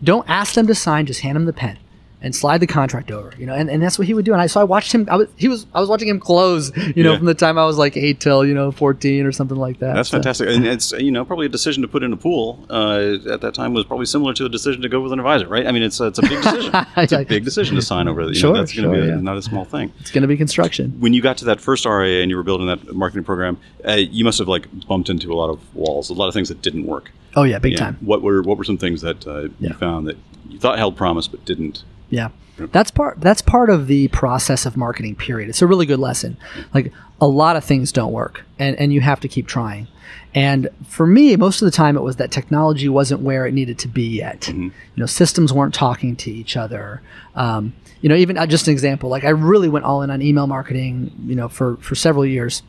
Don't 0.01 0.29
ask 0.31 0.55
them 0.55 0.69
to 0.69 0.77
sign, 0.77 1.07
just 1.07 1.23
hand 1.23 1.35
them 1.35 1.45
the 1.45 1.53
pen 1.53 1.77
and 2.21 2.35
slide 2.35 2.59
the 2.59 2.67
contract 2.67 3.11
over. 3.13 3.33
You 3.39 3.47
know, 3.47 3.55
and, 3.55 3.71
and 3.71 3.83
that's 3.83 3.99
what 3.99 4.07
he 4.09 4.15
would 4.15 4.25
do. 4.25 4.33
And 4.33 4.41
I 4.43 4.47
so 4.47 4.61
I 4.61 4.65
watched 4.65 4.93
him 4.93 5.07
I 5.11 5.17
was 5.17 5.29
he 5.37 5.47
was 5.49 5.67
I 5.75 5.81
was 5.81 5.89
watching 5.89 6.09
him 6.09 6.19
close, 6.21 6.77
you 6.97 7.03
know, 7.05 7.13
Yeah. 7.13 7.17
from 7.19 7.27
the 7.27 7.35
time 7.35 7.59
I 7.59 7.65
was 7.65 7.79
like 7.79 7.97
eight 7.97 8.21
till, 8.21 8.45
you 8.45 8.55
know, 8.55 8.71
fourteen 8.73 9.25
or 9.27 9.33
something 9.33 9.57
like 9.57 9.79
that. 9.79 9.95
That's 9.95 10.09
So- 10.09 10.17
fantastic. 10.17 10.49
And 10.49 10.67
it's, 10.67 10.93
you 10.93 11.11
know, 11.13 11.25
probably 11.25 11.47
a 11.47 11.49
decision 11.51 11.83
to 11.83 11.89
put 11.89 12.03
in 12.03 12.13
a 12.13 12.17
pool 12.17 12.67
uh, 12.71 13.17
at 13.31 13.41
that 13.43 13.55
time 13.55 13.73
was 13.75 13.85
probably 13.85 14.07
similar 14.07 14.33
to 14.35 14.45
a 14.47 14.49
decision 14.49 14.83
to 14.83 14.89
go 14.89 15.01
with 15.01 15.13
an 15.13 15.19
advisor, 15.21 15.47
right? 15.49 15.67
I 15.67 15.73
mean, 15.73 15.83
it's, 15.83 16.01
a- 16.01 16.07
it's 16.09 16.19
a 16.19 16.23
big 16.23 16.43
decision. 16.43 16.75
It's 16.97 17.13
a 17.13 17.25
big 17.25 17.45
decision 17.45 17.77
to 17.77 17.83
sign 17.83 18.09
over. 18.09 18.23
You 18.23 18.35
Sure, 18.35 18.53
know, 18.53 18.59
that's 18.61 18.75
going 18.75 18.89
to 18.91 18.95
sure, 18.97 19.05
be 19.07 19.11
a, 19.13 19.15
yeah. 19.15 19.21
not 19.21 19.37
a 19.37 19.43
small 19.43 19.65
thing. 19.65 19.93
It's 20.01 20.11
gonna 20.11 20.27
be 20.27 20.37
construction. 20.37 20.97
when 20.99 21.13
you 21.15 21.23
got 21.23 21.37
to 21.39 21.45
that 21.47 21.61
first 21.61 21.85
RIA 21.87 22.23
and 22.23 22.31
you 22.31 22.37
were 22.37 22.43
building 22.43 22.67
that 22.67 22.93
marketing 22.95 23.25
program, 23.25 23.59
uh, 23.87 23.93
you 23.93 24.25
must 24.25 24.39
have 24.39 24.49
like 24.49 24.67
bumped 24.89 25.09
into 25.09 25.33
a 25.33 25.37
lot 25.37 25.51
of 25.51 25.61
walls, 25.75 26.11
a 26.11 26.15
lot 26.15 26.27
of 26.29 26.35
things 26.35 26.49
that 26.49 26.61
didn't 26.63 26.85
work. 26.87 27.11
Oh 27.39 27.45
yeah, 27.45 27.59
big 27.59 27.73
Yeah. 27.73 27.79
time. 27.79 27.97
What 28.01 28.23
were 28.23 28.43
what 28.43 28.59
were 28.59 28.65
some 28.65 28.79
things 28.79 29.01
that 29.03 29.27
uh, 29.27 29.49
you 29.61 29.73
found 29.75 30.07
that 30.09 30.17
you 30.49 30.59
thought 30.59 30.79
held 30.79 30.97
promise 30.97 31.29
but 31.29 31.45
didn't? 31.45 31.85
Yeah. 32.11 32.29
That's 32.73 32.91
part 32.91 33.21
that's 33.21 33.41
part 33.43 33.71
of 33.71 33.87
the 33.87 34.09
process 34.09 34.67
of 34.67 34.77
marketing 34.77 35.15
period. 35.15 35.49
It's 35.49 35.63
a 35.63 35.67
really 35.67 35.87
good 35.87 36.01
lesson. 36.01 36.37
Like 36.75 36.93
a 37.21 37.29
lot 37.29 37.55
of 37.57 37.63
things 37.65 37.93
don't 37.93 38.13
work 38.13 38.45
and, 38.59 38.75
and 38.81 38.93
you 38.93 39.01
have 39.01 39.21
to 39.21 39.29
keep 39.29 39.47
trying. 39.47 39.87
And 40.35 40.69
for 40.87 41.07
me, 41.07 41.37
most 41.37 41.63
of 41.63 41.67
the 41.67 41.71
time 41.71 41.97
it 41.97 42.03
was 42.03 42.17
that 42.17 42.31
technology 42.33 42.89
wasn't 42.89 43.21
where 43.23 43.47
it 43.47 43.55
needed 43.55 43.79
to 43.81 43.89
be 43.89 44.03
yet. 44.09 44.49
You 44.49 44.73
know, 44.97 45.07
systems 45.07 45.53
weren't 45.53 45.75
talking 45.75 46.17
to 46.17 46.31
each 46.31 46.57
other. 46.57 47.01
Um, 47.37 47.75
you 48.01 48.09
know, 48.09 48.17
even 48.17 48.37
uh, 48.37 48.47
just 48.47 48.67
an 48.67 48.73
example, 48.73 49.09
like 49.09 49.25
I 49.25 49.31
really 49.31 49.69
went 49.69 49.85
all 49.85 50.03
in 50.03 50.11
on 50.11 50.21
email 50.21 50.47
marketing, 50.47 51.13
you 51.27 51.37
know, 51.37 51.49
for, 51.49 51.77
for 51.77 51.95
several 51.95 52.27
years. 52.27 52.63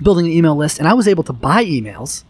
building 0.00 0.26
an 0.26 0.32
email 0.32 0.56
list, 0.56 0.78
and 0.78 0.88
I 0.88 0.94
was 0.94 1.06
able 1.06 1.24
to 1.24 1.32
buy 1.34 1.64
emails 1.64 2.24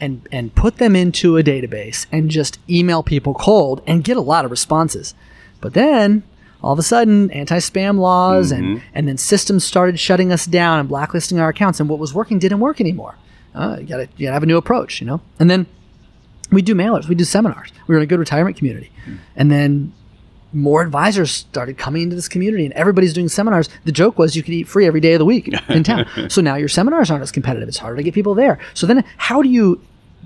and 0.00 0.26
and 0.32 0.54
put 0.54 0.78
them 0.78 0.96
into 0.96 1.36
a 1.36 1.42
database 1.42 2.06
and 2.10 2.30
just 2.30 2.58
email 2.68 3.02
people 3.02 3.34
cold 3.34 3.82
and 3.86 4.04
get 4.04 4.16
a 4.16 4.20
lot 4.20 4.44
of 4.44 4.50
responses. 4.50 5.14
But 5.60 5.74
then 5.74 6.22
all 6.62 6.72
of 6.72 6.78
a 6.78 6.82
sudden 6.82 7.30
anti-spam 7.30 7.98
laws 7.98 8.52
and 8.52 8.82
and 8.94 9.08
then 9.08 9.16
systems 9.16 9.64
started 9.64 9.98
shutting 9.98 10.32
us 10.32 10.46
down 10.46 10.78
and 10.78 10.88
blacklisting 10.88 11.38
our 11.38 11.48
accounts 11.48 11.80
and 11.80 11.88
what 11.88 11.98
was 11.98 12.14
working 12.14 12.38
didn't 12.38 12.60
work 12.60 12.80
anymore. 12.80 13.16
Uh, 13.54 13.76
you 13.80 13.86
gotta 13.86 14.08
you 14.16 14.26
gotta 14.26 14.34
have 14.34 14.42
a 14.42 14.46
new 14.46 14.56
approach, 14.56 15.00
you 15.00 15.06
know. 15.06 15.20
And 15.38 15.50
then 15.50 15.66
we 16.52 16.62
do 16.62 16.74
mailers, 16.74 17.08
we 17.08 17.14
do 17.14 17.24
seminars. 17.24 17.70
We 17.86 17.94
were 17.94 17.98
in 17.98 18.02
a 18.02 18.06
good 18.06 18.18
retirement 18.18 18.56
community, 18.56 18.90
and 19.36 19.50
then 19.50 19.92
more 20.52 20.82
advisors 20.82 21.30
started 21.30 21.78
coming 21.78 22.02
into 22.02 22.16
this 22.16 22.26
community 22.26 22.64
and 22.64 22.74
everybody's 22.74 23.12
doing 23.12 23.28
seminars. 23.28 23.68
The 23.84 23.92
joke 23.92 24.18
was 24.18 24.34
you 24.34 24.42
could 24.42 24.52
eat 24.52 24.66
free 24.66 24.84
every 24.84 25.00
day 25.00 25.12
of 25.12 25.20
the 25.20 25.24
week 25.24 25.48
in 25.68 25.84
town. 25.84 26.06
so 26.28 26.40
now 26.40 26.56
your 26.56 26.68
seminars 26.68 27.08
aren't 27.08 27.22
as 27.22 27.30
competitive. 27.30 27.68
It's 27.68 27.78
harder 27.78 27.96
to 27.98 28.02
get 28.02 28.14
people 28.14 28.34
there. 28.34 28.58
So 28.74 28.84
then 28.86 29.04
how 29.16 29.42
do 29.42 29.48
you 29.48 29.80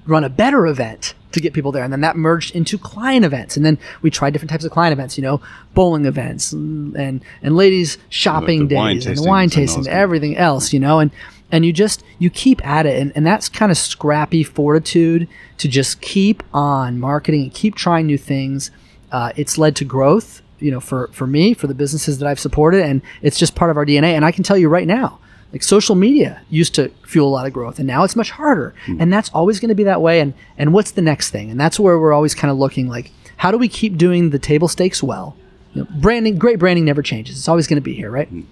run 0.07 0.25
a 0.25 0.29
better 0.29 0.67
event 0.67 1.15
to 1.33 1.41
get 1.41 1.53
people 1.53 1.73
there? 1.73 1.83
And 1.85 1.93
then 1.93 2.01
that 2.03 2.17
merged 2.17 2.55
into 2.55 2.79
client 2.79 3.25
events. 3.25 3.57
And 3.57 3.65
then 3.67 3.79
we 4.03 4.11
tried 4.11 4.31
different 4.33 4.51
types 4.51 4.65
of 4.65 4.71
client 4.73 4.93
events, 4.93 5.17
you 5.19 5.23
know, 5.23 5.41
bowling 5.75 6.05
events 6.07 6.53
and 6.53 6.95
and, 6.97 7.25
and 7.43 7.57
ladies 7.57 7.99
shopping 8.09 8.69
wine 8.77 8.97
days 8.97 9.07
and 9.19 9.29
wine 9.29 9.51
tasting, 9.51 9.81
those- 9.85 9.89
everything 9.89 10.37
else, 10.37 10.73
you 10.73 10.81
know, 10.81 11.01
and 11.01 11.11
and 11.53 11.65
you 11.65 11.73
just 11.73 12.03
you 12.19 12.31
keep 12.31 12.67
at 12.67 12.87
it 12.87 13.01
and, 13.01 13.13
and 13.15 13.27
that's 13.27 13.49
kind 13.49 13.71
of 13.71 13.79
scrappy 13.79 14.43
fortitude 14.43 15.29
to 15.59 15.69
just 15.69 16.01
keep 16.01 16.43
on 16.53 16.99
marketing 16.99 17.43
and 17.43 17.55
keep 17.55 17.75
trying 17.75 18.07
new 18.07 18.19
things 18.19 18.71
uh, 19.13 19.31
it's 19.37 19.57
led 19.59 19.77
to 19.77 19.85
growth 19.85 20.41
you 20.59 20.71
know 20.71 20.81
for 20.81 21.09
for 21.13 21.27
me 21.27 21.53
for 21.55 21.67
the 21.67 21.75
businesses 21.75 22.19
that 22.19 22.27
i've 22.29 22.41
supported 22.41 22.83
and 22.83 23.03
it's 23.23 23.39
just 23.39 23.55
part 23.55 23.71
of 23.71 23.77
our 23.77 23.85
dna 23.87 24.15
and 24.17 24.25
i 24.25 24.33
can 24.33 24.43
tell 24.43 24.57
you 24.57 24.69
right 24.69 24.87
now 24.89 25.19
like 25.55 25.63
social 25.63 25.95
media 25.95 26.43
used 26.51 26.75
to 26.75 26.89
fuel 27.07 27.29
a 27.29 27.31
lot 27.31 27.47
of 27.47 27.53
growth 27.53 27.79
and 27.79 27.87
now 27.87 28.03
it's 28.03 28.17
much 28.17 28.33
harder. 28.33 28.75
Hmm. 28.87 29.01
And 29.01 29.13
that's 29.13 29.31
always 29.31 29.61
going 29.61 29.69
to 29.69 29.75
be 29.77 29.85
that 29.85 30.03
way 30.03 30.19
and 30.19 30.35
and 30.59 30.75
what's 30.75 30.91
the 30.91 31.01
next 31.01 31.31
thing? 31.31 31.49
And 31.49 31.61
that's 31.61 31.79
where 31.79 31.99
we're 31.99 32.13
always 32.13 32.35
kind 32.35 32.51
of 32.51 32.59
looking 32.59 32.89
like 32.89 33.13
how 33.37 33.53
do 33.53 33.57
we 33.57 33.69
keep 33.69 33.97
doing 33.97 34.31
the 34.31 34.39
table 34.39 34.67
stakes 34.67 35.01
well? 35.01 35.37
You 35.73 35.83
know, 35.83 35.89
branding 36.01 36.39
great 36.39 36.59
branding 36.59 36.85
never 36.85 37.03
changes. 37.03 37.39
It's 37.39 37.49
always 37.49 37.69
going 37.69 37.77
to 37.77 37.83
be 37.83 37.95
here 37.95 38.11
right? 38.11 38.29
Hmm. 38.29 38.43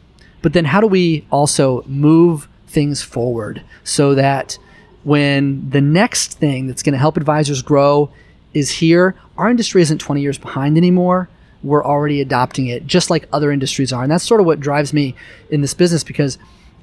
But 0.43 0.53
then 0.53 0.65
how 0.65 0.81
do 0.81 0.87
we 0.87 1.27
also 1.31 1.83
move 1.87 2.49
things 2.69 3.03
forward 3.03 3.63
so 3.83 4.15
that 4.15 4.57
when 5.03 5.69
the 5.71 5.81
next 5.81 6.39
thing 6.39 6.69
that's 6.69 6.85
going 6.85 6.93
to 6.93 6.99
help 6.99 7.17
advisors 7.17 7.63
grow 7.63 8.11
is 8.55 8.71
here, 8.71 9.17
our 9.37 9.51
industry 9.51 9.83
isn't 9.83 9.99
20 9.99 10.21
years 10.21 10.39
behind 10.39 10.77
anymore. 10.77 11.29
We're 11.65 11.85
already 11.85 12.21
adopting 12.21 12.69
it 12.69 12.87
just 12.87 13.11
like 13.11 13.29
other 13.33 13.51
industries 13.51 13.93
are. 13.93 14.05
And 14.05 14.13
that's 14.13 14.25
sort 14.25 14.41
of 14.41 14.47
what 14.47 14.61
drives 14.61 14.93
me 14.93 15.17
in 15.51 15.63
this 15.63 15.75
business 15.75 16.05
because 16.05 16.39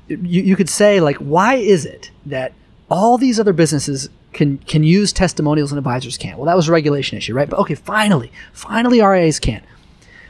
you, 0.10 0.42
you 0.42 0.56
could 0.56 0.70
say, 0.70 1.00
like, 1.00 1.18
why 1.18 1.56
is 1.56 1.86
it 1.86 2.12
that 2.26 2.54
all 2.90 3.18
these 3.18 3.40
other 3.40 3.54
businesses 3.54 4.10
can, 4.34 4.58
can 4.60 4.84
use 4.84 5.14
testimonials 5.14 5.72
and 5.72 5.78
advisors 5.78 6.18
can't? 6.18 6.38
Well, 6.38 6.46
that 6.46 6.56
was 6.56 6.68
a 6.68 6.72
regulation 6.72 7.18
issue, 7.18 7.34
right? 7.34 7.50
But 7.50 7.60
okay, 7.60 7.76
finally, 7.76 8.32
finally 8.54 9.02
RIAs 9.02 9.40
can. 9.40 9.62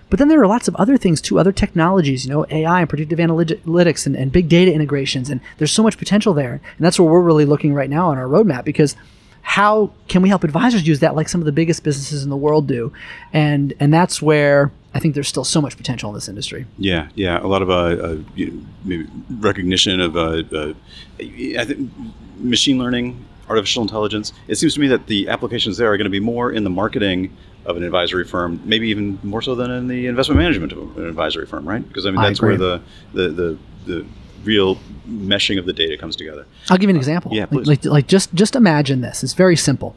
But 0.09 0.17
then 0.17 0.27
there 0.27 0.41
are 0.41 0.47
lots 0.47 0.67
of 0.67 0.75
other 0.75 0.97
things 0.97 1.21
too, 1.21 1.39
other 1.39 1.51
technologies, 1.51 2.25
you 2.25 2.31
know, 2.31 2.45
AI 2.49 2.81
and 2.81 2.89
predictive 2.89 3.19
analytics 3.19 4.05
and, 4.05 4.15
and 4.15 4.31
big 4.31 4.49
data 4.49 4.73
integrations. 4.73 5.29
And 5.29 5.39
there's 5.57 5.71
so 5.71 5.83
much 5.83 5.97
potential 5.97 6.33
there. 6.33 6.53
And 6.53 6.85
that's 6.85 6.99
where 6.99 7.09
we're 7.09 7.21
really 7.21 7.45
looking 7.45 7.73
right 7.73 7.89
now 7.89 8.09
on 8.09 8.17
our 8.17 8.25
roadmap 8.25 8.65
because 8.65 8.95
how 9.41 9.91
can 10.07 10.21
we 10.21 10.29
help 10.29 10.43
advisors 10.43 10.87
use 10.87 10.99
that 10.99 11.15
like 11.15 11.29
some 11.29 11.41
of 11.41 11.45
the 11.45 11.51
biggest 11.51 11.83
businesses 11.83 12.23
in 12.23 12.29
the 12.29 12.37
world 12.37 12.67
do? 12.67 12.91
And 13.33 13.73
and 13.79 13.93
that's 13.93 14.21
where 14.21 14.71
I 14.93 14.99
think 14.99 15.13
there's 15.13 15.27
still 15.27 15.43
so 15.43 15.61
much 15.61 15.77
potential 15.77 16.09
in 16.09 16.15
this 16.15 16.27
industry. 16.27 16.65
Yeah, 16.77 17.09
yeah, 17.15 17.39
a 17.39 17.47
lot 17.47 17.61
of 17.61 17.69
uh, 17.69 17.73
uh, 17.73 18.17
you 18.35 18.65
know, 18.85 19.05
recognition 19.39 19.99
of 19.99 20.17
uh, 20.17 20.43
uh, 20.51 20.73
I 21.19 21.65
think 21.65 21.91
machine 22.37 22.79
learning, 22.79 23.23
artificial 23.47 23.83
intelligence. 23.83 24.33
It 24.47 24.55
seems 24.55 24.73
to 24.75 24.79
me 24.79 24.87
that 24.87 25.07
the 25.07 25.29
applications 25.29 25.77
there 25.77 25.91
are 25.91 25.97
going 25.97 26.05
to 26.05 26.11
be 26.11 26.19
more 26.19 26.51
in 26.51 26.63
the 26.63 26.69
marketing 26.69 27.35
of 27.65 27.77
an 27.77 27.83
advisory 27.83 28.25
firm, 28.25 28.61
maybe 28.65 28.87
even 28.87 29.19
more 29.21 29.41
so 29.41 29.53
than 29.53 29.69
in 29.69 29.87
the 29.87 30.07
investment 30.07 30.39
management 30.39 30.71
of 30.71 30.97
an 30.97 31.05
advisory 31.05 31.45
firm, 31.45 31.67
right? 31.67 31.87
Because 31.87 32.05
I 32.05 32.11
mean 32.11 32.19
I 32.19 32.27
that's 32.27 32.41
where 32.41 32.57
the, 32.57 32.81
the 33.13 33.29
the 33.29 33.57
the 33.85 34.05
real 34.43 34.77
meshing 35.07 35.59
of 35.59 35.65
the 35.65 35.73
data 35.73 35.97
comes 35.97 36.15
together. 36.15 36.45
I'll 36.69 36.77
give 36.77 36.89
you 36.89 36.95
an 36.95 36.97
example. 36.97 37.33
yeah, 37.33 37.41
like, 37.41 37.51
please. 37.51 37.67
like 37.67 37.85
like 37.85 38.07
just 38.07 38.33
just 38.33 38.55
imagine 38.55 39.01
this. 39.01 39.23
It's 39.23 39.33
very 39.33 39.55
simple. 39.55 39.95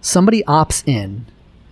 Somebody 0.00 0.42
opts 0.44 0.82
in 0.88 1.26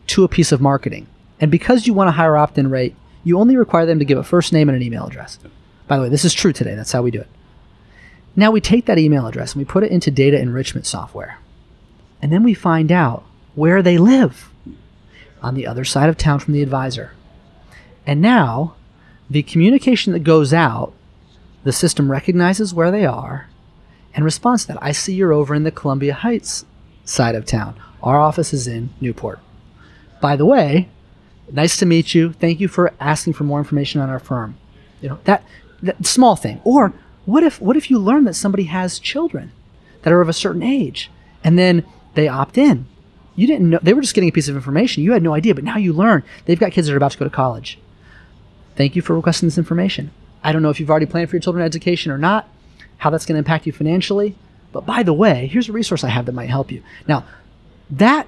to 0.08 0.24
a 0.24 0.28
piece 0.28 0.52
of 0.52 0.60
marketing, 0.60 1.06
and 1.40 1.50
because 1.50 1.86
you 1.86 1.94
want 1.94 2.08
a 2.08 2.12
higher 2.12 2.36
opt-in 2.36 2.70
rate, 2.70 2.94
you 3.24 3.38
only 3.38 3.56
require 3.56 3.86
them 3.86 3.98
to 3.98 4.04
give 4.04 4.18
a 4.18 4.24
first 4.24 4.52
name 4.52 4.68
and 4.68 4.76
an 4.76 4.82
email 4.82 5.06
address. 5.06 5.38
By 5.86 5.96
the 5.96 6.04
way, 6.04 6.08
this 6.08 6.24
is 6.24 6.34
true 6.34 6.52
today. 6.52 6.74
That's 6.74 6.92
how 6.92 7.02
we 7.02 7.10
do 7.10 7.20
it. 7.20 7.28
Now 8.36 8.50
we 8.50 8.60
take 8.60 8.86
that 8.86 8.98
email 8.98 9.26
address 9.26 9.52
and 9.52 9.60
we 9.60 9.64
put 9.64 9.82
it 9.82 9.90
into 9.90 10.10
data 10.10 10.38
enrichment 10.38 10.86
software. 10.86 11.38
And 12.22 12.32
then 12.32 12.42
we 12.42 12.54
find 12.54 12.92
out 12.92 13.24
where 13.54 13.82
they 13.82 13.98
live 13.98 14.50
on 15.42 15.54
the 15.54 15.66
other 15.66 15.84
side 15.84 16.08
of 16.08 16.16
town 16.16 16.40
from 16.40 16.54
the 16.54 16.62
advisor. 16.62 17.12
And 18.06 18.20
now 18.20 18.74
the 19.30 19.42
communication 19.42 20.12
that 20.12 20.20
goes 20.20 20.52
out, 20.52 20.92
the 21.64 21.72
system 21.72 22.10
recognizes 22.10 22.72
where 22.72 22.90
they 22.90 23.04
are 23.04 23.48
and 24.14 24.24
responds 24.24 24.62
to 24.62 24.72
that. 24.72 24.82
I 24.82 24.92
see 24.92 25.14
you're 25.14 25.32
over 25.32 25.54
in 25.54 25.64
the 25.64 25.70
Columbia 25.70 26.14
Heights 26.14 26.64
side 27.04 27.34
of 27.34 27.44
town. 27.44 27.74
Our 28.02 28.18
office 28.18 28.52
is 28.52 28.66
in 28.66 28.90
Newport. 29.00 29.40
By 30.20 30.36
the 30.36 30.46
way, 30.46 30.88
nice 31.52 31.76
to 31.78 31.86
meet 31.86 32.14
you. 32.14 32.32
Thank 32.32 32.60
you 32.60 32.68
for 32.68 32.92
asking 33.00 33.34
for 33.34 33.44
more 33.44 33.58
information 33.58 34.00
on 34.00 34.10
our 34.10 34.18
firm. 34.18 34.56
You 35.00 35.10
know, 35.10 35.18
that, 35.24 35.44
that 35.82 36.06
small 36.06 36.36
thing. 36.36 36.60
Or 36.64 36.92
what 37.24 37.42
if 37.42 37.60
what 37.60 37.76
if 37.76 37.90
you 37.90 37.98
learn 37.98 38.24
that 38.24 38.34
somebody 38.34 38.64
has 38.64 38.98
children 38.98 39.52
that 40.02 40.12
are 40.12 40.20
of 40.20 40.28
a 40.28 40.32
certain 40.32 40.62
age 40.62 41.10
and 41.44 41.58
then 41.58 41.84
they 42.14 42.28
opt 42.28 42.58
in? 42.58 42.86
You 43.36 43.46
didn't 43.46 43.70
know 43.70 43.78
they 43.82 43.94
were 43.94 44.00
just 44.00 44.14
getting 44.14 44.28
a 44.28 44.32
piece 44.32 44.48
of 44.48 44.56
information. 44.56 45.04
You 45.04 45.12
had 45.12 45.22
no 45.22 45.34
idea, 45.34 45.54
but 45.54 45.64
now 45.64 45.76
you 45.76 45.92
learn 45.92 46.24
they've 46.46 46.58
got 46.58 46.72
kids 46.72 46.86
that 46.86 46.94
are 46.94 46.96
about 46.96 47.12
to 47.12 47.18
go 47.18 47.24
to 47.24 47.30
college. 47.30 47.78
Thank 48.76 48.96
you 48.96 49.02
for 49.02 49.14
requesting 49.14 49.46
this 49.46 49.58
information. 49.58 50.10
I 50.42 50.52
don't 50.52 50.62
know 50.62 50.70
if 50.70 50.80
you've 50.80 50.90
already 50.90 51.06
planned 51.06 51.30
for 51.30 51.36
your 51.36 51.42
children's 51.42 51.66
education 51.66 52.10
or 52.10 52.18
not, 52.18 52.48
how 52.98 53.10
that's 53.10 53.26
going 53.26 53.34
to 53.34 53.40
impact 53.40 53.66
you 53.66 53.72
financially. 53.72 54.36
But 54.72 54.86
by 54.86 55.02
the 55.02 55.12
way, 55.12 55.46
here's 55.46 55.68
a 55.68 55.72
resource 55.72 56.04
I 56.04 56.08
have 56.08 56.26
that 56.26 56.32
might 56.32 56.50
help 56.50 56.70
you. 56.70 56.82
Now, 57.06 57.24
that 57.90 58.26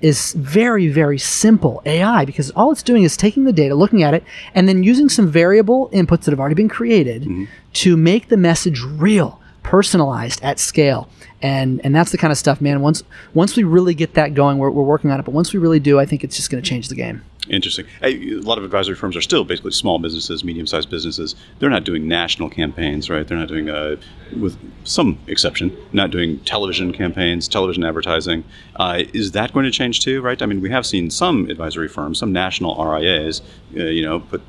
is 0.00 0.32
very, 0.34 0.88
very 0.88 1.18
simple 1.18 1.82
AI 1.84 2.24
because 2.24 2.50
all 2.52 2.70
it's 2.70 2.82
doing 2.82 3.02
is 3.02 3.16
taking 3.16 3.44
the 3.44 3.52
data, 3.52 3.74
looking 3.74 4.02
at 4.02 4.14
it, 4.14 4.24
and 4.54 4.68
then 4.68 4.82
using 4.82 5.08
some 5.08 5.28
variable 5.28 5.88
inputs 5.90 6.22
that 6.22 6.30
have 6.30 6.40
already 6.40 6.54
been 6.54 6.68
created 6.68 7.22
mm-hmm. 7.22 7.44
to 7.72 7.96
make 7.96 8.28
the 8.28 8.36
message 8.36 8.80
real, 8.82 9.40
personalized 9.68 10.42
at 10.42 10.58
scale. 10.58 11.10
And 11.42 11.80
and 11.84 11.94
that's 11.94 12.10
the 12.10 12.18
kind 12.18 12.32
of 12.32 12.38
stuff, 12.38 12.60
man. 12.60 12.80
Once 12.80 13.04
once 13.34 13.54
we 13.54 13.64
really 13.64 13.94
get 13.94 14.14
that 14.14 14.32
going, 14.34 14.56
we're, 14.58 14.70
we're 14.70 14.82
working 14.82 15.10
on 15.10 15.20
it. 15.20 15.24
But 15.24 15.34
once 15.34 15.52
we 15.52 15.60
really 15.60 15.78
do, 15.78 16.00
I 16.00 16.06
think 16.06 16.24
it's 16.24 16.36
just 16.36 16.50
going 16.50 16.62
to 16.62 16.68
change 16.68 16.88
the 16.88 16.94
game. 16.94 17.22
Interesting. 17.50 17.86
A 18.02 18.16
lot 18.40 18.58
of 18.58 18.64
advisory 18.64 18.94
firms 18.94 19.16
are 19.16 19.20
still 19.22 19.44
basically 19.44 19.70
small 19.70 19.98
businesses, 19.98 20.44
medium-sized 20.44 20.90
businesses. 20.90 21.34
They're 21.58 21.70
not 21.70 21.84
doing 21.84 22.06
national 22.06 22.50
campaigns, 22.50 23.08
right? 23.08 23.26
They're 23.26 23.38
not 23.38 23.48
doing, 23.48 23.70
uh, 23.70 23.96
with 24.38 24.58
some 24.84 25.18
exception, 25.28 25.74
not 25.92 26.10
doing 26.10 26.40
television 26.40 26.92
campaigns, 26.92 27.48
television 27.48 27.84
advertising. 27.84 28.44
Uh, 28.76 29.04
is 29.14 29.32
that 29.32 29.54
going 29.54 29.64
to 29.64 29.70
change 29.70 30.00
too, 30.00 30.20
right? 30.20 30.42
I 30.42 30.46
mean, 30.46 30.60
we 30.60 30.70
have 30.70 30.84
seen 30.84 31.08
some 31.10 31.48
advisory 31.48 31.88
firms, 31.88 32.18
some 32.18 32.32
national 32.32 32.74
RIAs, 32.84 33.40
uh, 33.76 33.84
you 33.84 34.02
know, 34.02 34.20
put 34.20 34.42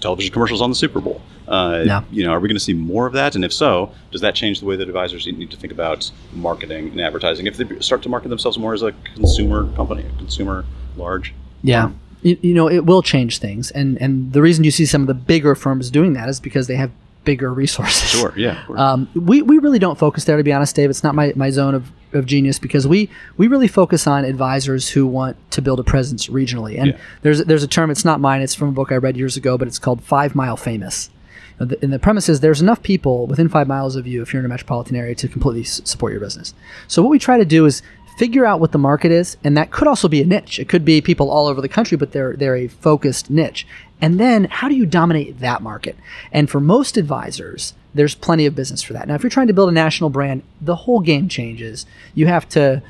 television 0.00 0.32
commercials 0.32 0.60
on 0.62 0.70
the 0.70 0.76
Super 0.76 1.00
Bowl. 1.00 1.20
Uh, 1.48 1.82
Yeah. 1.84 2.02
You 2.10 2.24
know, 2.24 2.32
are 2.32 2.40
we 2.40 2.48
going 2.48 2.56
to 2.56 2.60
see 2.64 2.72
more 2.74 3.06
of 3.06 3.12
that? 3.14 3.34
And 3.34 3.44
if 3.44 3.52
so, 3.52 3.90
does 4.10 4.20
that 4.20 4.34
change 4.34 4.60
the 4.60 4.66
way 4.66 4.76
that 4.76 4.88
advisors 4.88 5.26
need 5.26 5.50
to 5.50 5.56
think 5.56 5.72
about 5.72 6.10
marketing 6.32 6.88
and 6.88 7.00
advertising? 7.00 7.46
If 7.46 7.56
they 7.56 7.80
start 7.80 8.02
to 8.02 8.08
market 8.08 8.28
themselves 8.28 8.58
more 8.58 8.74
as 8.74 8.82
a 8.82 8.92
consumer 9.14 9.70
company, 9.74 10.04
a 10.04 10.18
consumer 10.18 10.64
large. 10.96 11.34
Yeah. 11.62 11.90
You, 12.22 12.38
you 12.42 12.54
know, 12.54 12.68
it 12.68 12.84
will 12.84 13.02
change 13.02 13.38
things. 13.38 13.70
And, 13.70 14.00
and 14.00 14.32
the 14.32 14.42
reason 14.42 14.64
you 14.64 14.70
see 14.70 14.86
some 14.86 15.00
of 15.00 15.06
the 15.08 15.14
bigger 15.14 15.54
firms 15.54 15.90
doing 15.90 16.12
that 16.14 16.28
is 16.28 16.38
because 16.40 16.66
they 16.66 16.76
have 16.76 16.90
bigger 17.24 17.52
resources. 17.52 18.08
Sure. 18.10 18.32
Yeah. 18.36 18.62
Um, 18.76 19.08
we, 19.14 19.42
we 19.42 19.58
really 19.58 19.78
don't 19.78 19.98
focus 19.98 20.24
there, 20.24 20.36
to 20.36 20.42
be 20.42 20.52
honest, 20.52 20.76
Dave. 20.76 20.90
It's 20.90 21.02
not 21.02 21.14
my, 21.14 21.32
my 21.36 21.50
zone 21.50 21.74
of, 21.74 21.90
of 22.12 22.26
genius 22.26 22.58
because 22.58 22.86
we, 22.86 23.08
we 23.36 23.46
really 23.48 23.68
focus 23.68 24.06
on 24.06 24.24
advisors 24.24 24.88
who 24.90 25.06
want 25.06 25.36
to 25.52 25.62
build 25.62 25.80
a 25.80 25.84
presence 25.84 26.26
regionally. 26.28 26.78
And 26.78 26.88
Yeah. 26.88 26.98
there's, 27.22 27.44
there's 27.44 27.62
a 27.62 27.68
term, 27.68 27.90
it's 27.90 28.04
not 28.04 28.20
mine, 28.20 28.42
it's 28.42 28.54
from 28.54 28.68
a 28.68 28.72
book 28.72 28.92
I 28.92 28.96
read 28.96 29.16
years 29.16 29.36
ago, 29.36 29.56
but 29.56 29.68
it's 29.68 29.78
called 29.78 30.02
Five 30.02 30.34
Mile 30.34 30.56
Famous. 30.56 31.10
And 31.58 31.70
the, 31.92 31.98
premise 31.98 32.28
is 32.30 32.40
there's 32.40 32.62
enough 32.62 32.82
people 32.82 33.26
within 33.26 33.48
five 33.50 33.68
miles 33.68 33.94
of 33.94 34.06
you 34.06 34.22
if 34.22 34.32
you're 34.32 34.40
in 34.40 34.46
a 34.46 34.48
metropolitan 34.48 34.96
area 34.96 35.14
to 35.16 35.28
completely 35.28 35.60
s- 35.62 35.82
support 35.84 36.10
your 36.12 36.20
business. 36.20 36.54
So 36.88 37.02
what 37.02 37.10
we 37.10 37.18
try 37.18 37.36
to 37.36 37.44
do 37.44 37.66
is 37.66 37.82
figure 38.16 38.46
out 38.46 38.60
what 38.60 38.72
the 38.72 38.78
market 38.78 39.12
is, 39.12 39.36
and 39.44 39.56
that 39.58 39.70
could 39.70 39.86
also 39.86 40.08
be 40.08 40.22
a 40.22 40.26
niche. 40.26 40.58
It 40.58 40.68
could 40.70 40.86
be 40.86 41.02
people 41.02 41.30
all 41.30 41.46
over 41.46 41.60
the 41.60 41.68
country, 41.68 41.98
but 41.98 42.12
they're 42.12 42.34
they're 42.34 42.56
a 42.56 42.68
focused 42.68 43.28
niche. 43.30 43.66
And 44.00 44.18
then 44.18 44.44
how 44.44 44.68
do 44.70 44.74
you 44.74 44.86
dominate 44.86 45.40
that 45.40 45.60
market? 45.62 45.96
And 46.32 46.48
for 46.48 46.60
most 46.60 46.96
advisors, 46.96 47.74
there's 47.94 48.14
plenty 48.14 48.46
of 48.46 48.54
business 48.54 48.82
for 48.82 48.92
that. 48.92 49.08
Now, 49.08 49.14
if 49.14 49.22
you're 49.22 49.30
trying 49.30 49.48
to 49.48 49.52
build 49.52 49.68
a 49.68 49.72
national 49.72 50.10
brand, 50.10 50.42
the 50.60 50.76
whole 50.76 51.00
game 51.00 51.28
changes. 51.28 51.86
You 52.14 52.26
have 52.26 52.48
to 52.50 52.82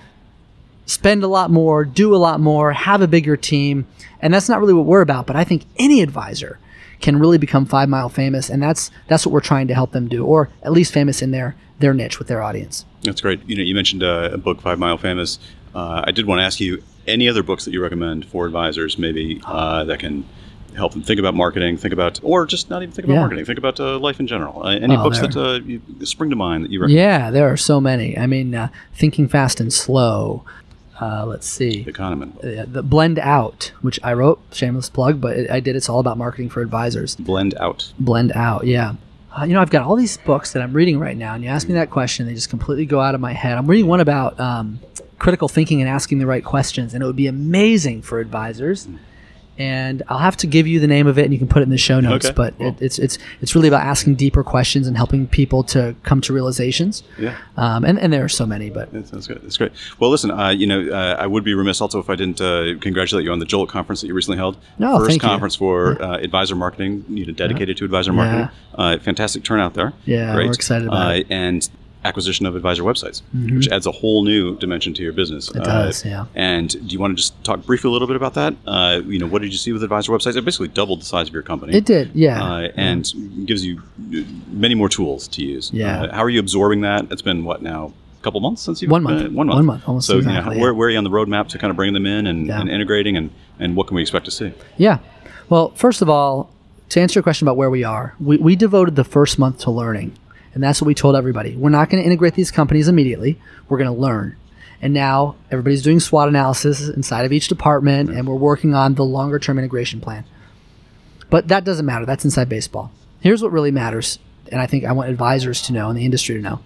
spend 0.86 1.22
a 1.22 1.28
lot 1.28 1.50
more, 1.50 1.84
do 1.84 2.14
a 2.14 2.18
lot 2.18 2.40
more, 2.40 2.72
have 2.72 3.00
a 3.00 3.08
bigger 3.08 3.36
team. 3.36 3.86
And 4.20 4.34
that's 4.34 4.48
not 4.48 4.60
really 4.60 4.74
what 4.74 4.86
we're 4.86 5.00
about. 5.00 5.26
But 5.26 5.36
I 5.36 5.44
think 5.44 5.64
any 5.78 6.02
advisor 6.02 6.58
can 7.00 7.18
really 7.18 7.38
become 7.38 7.64
five 7.64 7.88
mile 7.88 8.08
famous, 8.08 8.50
and 8.50 8.62
that's 8.62 8.90
that's 9.08 9.26
what 9.26 9.32
we're 9.32 9.40
trying 9.40 9.68
to 9.68 9.74
help 9.74 9.92
them 9.92 10.08
do, 10.08 10.24
or 10.24 10.50
at 10.62 10.72
least 10.72 10.92
famous 10.92 11.22
in 11.22 11.30
their 11.30 11.56
their 11.78 11.94
niche 11.94 12.18
with 12.18 12.28
their 12.28 12.42
audience. 12.42 12.84
That's 13.02 13.20
great. 13.20 13.40
You 13.48 13.56
know, 13.56 13.62
you 13.62 13.74
mentioned 13.74 14.02
uh, 14.02 14.30
a 14.32 14.38
book, 14.38 14.60
Five 14.60 14.78
Mile 14.78 14.98
Famous. 14.98 15.38
Uh, 15.74 16.02
I 16.06 16.10
did 16.10 16.26
want 16.26 16.40
to 16.40 16.42
ask 16.42 16.60
you 16.60 16.82
any 17.06 17.28
other 17.28 17.42
books 17.42 17.64
that 17.64 17.72
you 17.72 17.82
recommend 17.82 18.26
for 18.26 18.46
advisors, 18.46 18.98
maybe 18.98 19.40
uh, 19.46 19.84
that 19.84 20.00
can 20.00 20.28
help 20.80 20.92
them 20.92 21.02
think 21.02 21.20
about 21.20 21.34
marketing, 21.34 21.76
think 21.76 21.92
about, 21.94 22.18
or 22.22 22.44
just 22.46 22.68
not 22.70 22.82
even 22.82 22.92
think 22.92 23.04
about 23.04 23.14
Yeah. 23.14 23.20
marketing, 23.20 23.44
think 23.44 23.58
about 23.58 23.78
uh, 23.78 23.98
life 23.98 24.18
in 24.18 24.26
general. 24.26 24.62
Uh, 24.64 24.70
any 24.76 24.96
Oh, 24.96 25.02
books 25.04 25.20
that 25.20 25.36
uh, 25.36 25.60
you, 25.64 25.80
spring 26.04 26.30
to 26.30 26.36
mind 26.36 26.64
that 26.64 26.70
you 26.72 26.80
recommend? 26.80 26.98
Yeah, 26.98 27.30
there 27.30 27.46
are 27.52 27.56
so 27.56 27.80
many. 27.80 28.18
I 28.18 28.26
mean, 28.26 28.54
uh, 28.54 28.68
Thinking 28.94 29.28
Fast 29.28 29.60
and 29.60 29.72
Slow. 29.72 30.42
Uh, 31.00 31.24
let's 31.24 31.46
see. 31.48 31.82
The 31.84 31.92
Kahneman 31.92 32.72
the 32.72 32.82
Blend 32.82 33.18
Out, 33.18 33.72
which 33.80 33.98
I 34.02 34.12
wrote, 34.12 34.38
shameless 34.52 34.90
plug, 34.90 35.20
but 35.20 35.36
it, 35.36 35.50
I 35.50 35.60
did. 35.60 35.74
It's 35.76 35.88
all 35.88 35.98
about 36.00 36.18
marketing 36.18 36.50
for 36.50 36.60
advisors. 36.60 37.16
Blend 37.16 37.54
Out. 37.58 37.92
Blend 37.98 38.32
Out, 38.32 38.66
yeah. 38.66 38.94
Uh, 39.34 39.44
you 39.44 39.54
know, 39.54 39.60
I've 39.62 39.70
got 39.70 39.82
all 39.86 39.96
these 39.96 40.16
books 40.18 40.52
that 40.52 40.62
I'm 40.62 40.72
reading 40.72 40.98
right 40.98 41.16
now, 41.16 41.34
and 41.34 41.42
you 41.44 41.48
ask 41.48 41.68
me 41.68 41.74
that 41.74 41.88
question, 41.90 42.26
they 42.26 42.34
just 42.34 42.50
completely 42.50 42.84
go 42.84 43.00
out 43.00 43.14
of 43.14 43.20
my 43.20 43.32
head. 43.32 43.56
I'm 43.56 43.66
reading 43.66 43.86
one 43.86 44.00
about 44.00 44.38
um, 44.40 44.80
critical 45.18 45.48
thinking 45.48 45.80
and 45.80 45.88
asking 45.88 46.18
the 46.18 46.26
right 46.26 46.44
questions, 46.44 46.92
and 46.94 47.02
it 47.02 47.06
would 47.06 47.16
be 47.16 47.28
amazing 47.28 48.02
for 48.02 48.18
advisors. 48.20 48.88
And 49.60 50.02
I'll 50.08 50.18
have 50.18 50.38
to 50.38 50.46
give 50.46 50.66
you 50.66 50.80
the 50.80 50.86
name 50.86 51.06
of 51.06 51.18
it, 51.18 51.24
and 51.24 51.34
you 51.34 51.38
can 51.38 51.46
put 51.46 51.60
it 51.60 51.64
in 51.64 51.70
the 51.70 51.76
show 51.76 52.00
notes. 52.00 52.24
Okay, 52.24 52.34
but 52.34 52.56
cool. 52.56 52.68
it, 52.68 52.80
it's 52.80 52.98
it's 52.98 53.18
it's 53.42 53.54
really 53.54 53.68
about 53.68 53.82
asking 53.82 54.14
deeper 54.14 54.42
questions 54.42 54.86
and 54.86 54.96
helping 54.96 55.26
people 55.26 55.62
to 55.64 55.94
come 56.02 56.22
to 56.22 56.32
realizations. 56.32 57.02
Yeah. 57.18 57.36
Um, 57.58 57.84
and 57.84 57.98
and 57.98 58.10
there 58.10 58.24
are 58.24 58.28
so 58.28 58.46
many, 58.46 58.70
but 58.70 58.90
That's, 58.90 59.10
that's 59.10 59.26
good. 59.26 59.42
That's 59.42 59.58
great. 59.58 59.72
Well, 59.98 60.08
listen, 60.08 60.30
uh, 60.30 60.48
you 60.48 60.66
know, 60.66 60.88
uh, 60.90 61.16
I 61.18 61.26
would 61.26 61.44
be 61.44 61.52
remiss 61.52 61.82
also 61.82 61.98
if 61.98 62.08
I 62.08 62.14
didn't 62.14 62.40
uh, 62.40 62.78
congratulate 62.80 63.26
you 63.26 63.32
on 63.32 63.38
the 63.38 63.44
Jolt 63.44 63.68
conference 63.68 64.00
that 64.00 64.06
you 64.06 64.14
recently 64.14 64.38
held. 64.38 64.56
No, 64.78 64.96
First 64.96 65.10
thank 65.10 65.22
you. 65.22 65.28
conference 65.28 65.56
for 65.56 66.02
uh, 66.02 66.16
advisor 66.16 66.56
marketing, 66.56 67.04
you 67.10 67.26
know, 67.26 67.32
dedicated 67.34 67.76
to 67.76 67.84
advisor 67.84 68.14
marketing. 68.14 68.48
Uh, 68.74 68.98
fantastic 68.98 69.44
turnout 69.44 69.74
there. 69.74 69.92
Yeah, 70.06 70.34
great. 70.34 70.46
we're 70.46 70.52
excited 70.52 70.88
about 70.88 71.06
uh, 71.06 71.10
it. 71.10 71.24
Mm-hmm. 71.24 71.32
And 71.32 71.70
acquisition 72.04 72.46
of 72.46 72.56
advisor 72.56 72.82
websites, 72.82 73.20
which 73.54 73.68
adds 73.68 73.86
a 73.86 73.92
whole 73.92 74.24
new 74.24 74.56
dimension 74.56 74.94
to 74.94 75.02
your 75.02 75.12
business. 75.12 75.50
It 75.50 75.62
does, 75.64 76.04
yeah. 76.04 76.26
And 76.34 76.70
do 76.70 76.92
you 76.94 76.98
want 76.98 77.12
to 77.12 77.22
just 77.22 77.42
talk 77.44 77.64
briefly 77.66 77.88
a 77.88 77.92
little 77.92 78.08
bit 78.08 78.16
about 78.16 78.34
that? 78.34 78.54
Uh, 78.66 79.02
you 79.06 79.18
know, 79.18 79.26
what 79.26 79.42
did 79.42 79.52
you 79.52 79.58
see 79.58 79.72
with 79.72 79.82
advisor 79.82 80.12
websites? 80.12 80.36
It 80.36 80.44
basically 80.44 80.68
doubled 80.68 81.00
the 81.02 81.04
size 81.04 81.28
of 81.28 81.34
your 81.34 81.42
company. 81.42 81.76
it 81.76 81.84
did, 81.84 82.10
yeah. 82.14 82.42
Uh, 82.42 82.68
and 82.76 83.12
gives 83.44 83.64
you 83.66 83.82
uh, 84.14 84.22
many 84.48 84.74
more 84.74 84.88
tools 84.88 85.28
to 85.28 85.44
use. 85.44 85.70
Yeah. 85.72 86.04
Uh, 86.04 86.14
how 86.14 86.22
are 86.24 86.30
you 86.30 86.40
absorbing 86.40 86.80
that? 86.82 87.06
It's 87.10 87.22
been 87.22 87.44
what 87.44 87.60
now? 87.62 87.92
A 88.18 88.22
couple 88.22 88.40
months 88.40 88.60
since 88.62 88.82
you've 88.82 88.90
One 88.90 89.02
month. 89.02 89.26
Uh, 89.26 89.30
one 89.30 89.46
month. 89.46 89.56
One 89.56 89.66
month, 89.66 89.88
almost 89.88 90.06
So 90.06 90.18
exactly, 90.18 90.54
you 90.54 90.58
know, 90.58 90.62
where, 90.62 90.74
where 90.74 90.88
are 90.88 90.90
you 90.90 90.98
on 90.98 91.04
the 91.04 91.10
roadmap 91.10 91.48
to 91.48 91.58
kind 91.58 91.70
of 91.70 91.76
bringing 91.76 91.94
them 91.94 92.04
in 92.06 92.26
and, 92.26 92.46
Yeah. 92.46 92.60
and 92.60 92.68
integrating, 92.68 93.16
and 93.16 93.30
and 93.58 93.76
what 93.76 93.86
can 93.86 93.94
we 93.94 94.02
expect 94.02 94.24
to 94.26 94.30
see? 94.30 94.52
Yeah. 94.76 94.98
Well, 95.48 95.70
first 95.74 96.00
of 96.02 96.08
all, 96.10 96.50
to 96.90 97.00
answer 97.00 97.18
your 97.18 97.22
question 97.22 97.46
about 97.46 97.56
where 97.56 97.70
we 97.70 97.82
are, 97.84 98.14
we, 98.20 98.36
we 98.36 98.56
devoted 98.56 98.96
the 98.96 99.04
first 99.04 99.38
month 99.38 99.58
to 99.60 99.70
learning. 99.70 100.12
And 100.54 100.62
that's 100.62 100.80
what 100.80 100.86
we 100.86 100.94
told 100.94 101.16
everybody. 101.16 101.56
We're 101.56 101.70
not 101.70 101.90
going 101.90 102.02
to 102.02 102.06
integrate 102.06 102.34
these 102.34 102.50
companies 102.50 102.88
immediately. 102.88 103.40
We're 103.68 103.78
going 103.78 103.94
to 103.94 104.00
learn. 104.00 104.36
And 104.82 104.94
now 104.94 105.36
everybody's 105.50 105.82
doing 105.82 106.00
SWOT 106.00 106.28
analysis 106.28 106.88
inside 106.88 107.24
of 107.24 107.32
each 107.32 107.48
department, 107.48 108.10
and 108.10 108.26
we're 108.26 108.34
working 108.34 108.74
on 108.74 108.94
the 108.94 109.04
longer 109.04 109.38
term 109.38 109.58
integration 109.58 110.00
plan. 110.00 110.24
But 111.28 111.48
that 111.48 111.64
doesn't 111.64 111.86
matter. 111.86 112.06
That's 112.06 112.24
inside 112.24 112.48
baseball. 112.48 112.90
Here's 113.20 113.42
what 113.42 113.52
really 113.52 113.70
matters. 113.70 114.18
And 114.50 114.60
I 114.60 114.66
think 114.66 114.84
I 114.84 114.92
want 114.92 115.10
advisors 115.10 115.62
to 115.62 115.72
know 115.72 115.88
and 115.88 115.98
the 115.98 116.04
industry 116.04 116.34
to 116.34 116.40
know. 116.40 116.60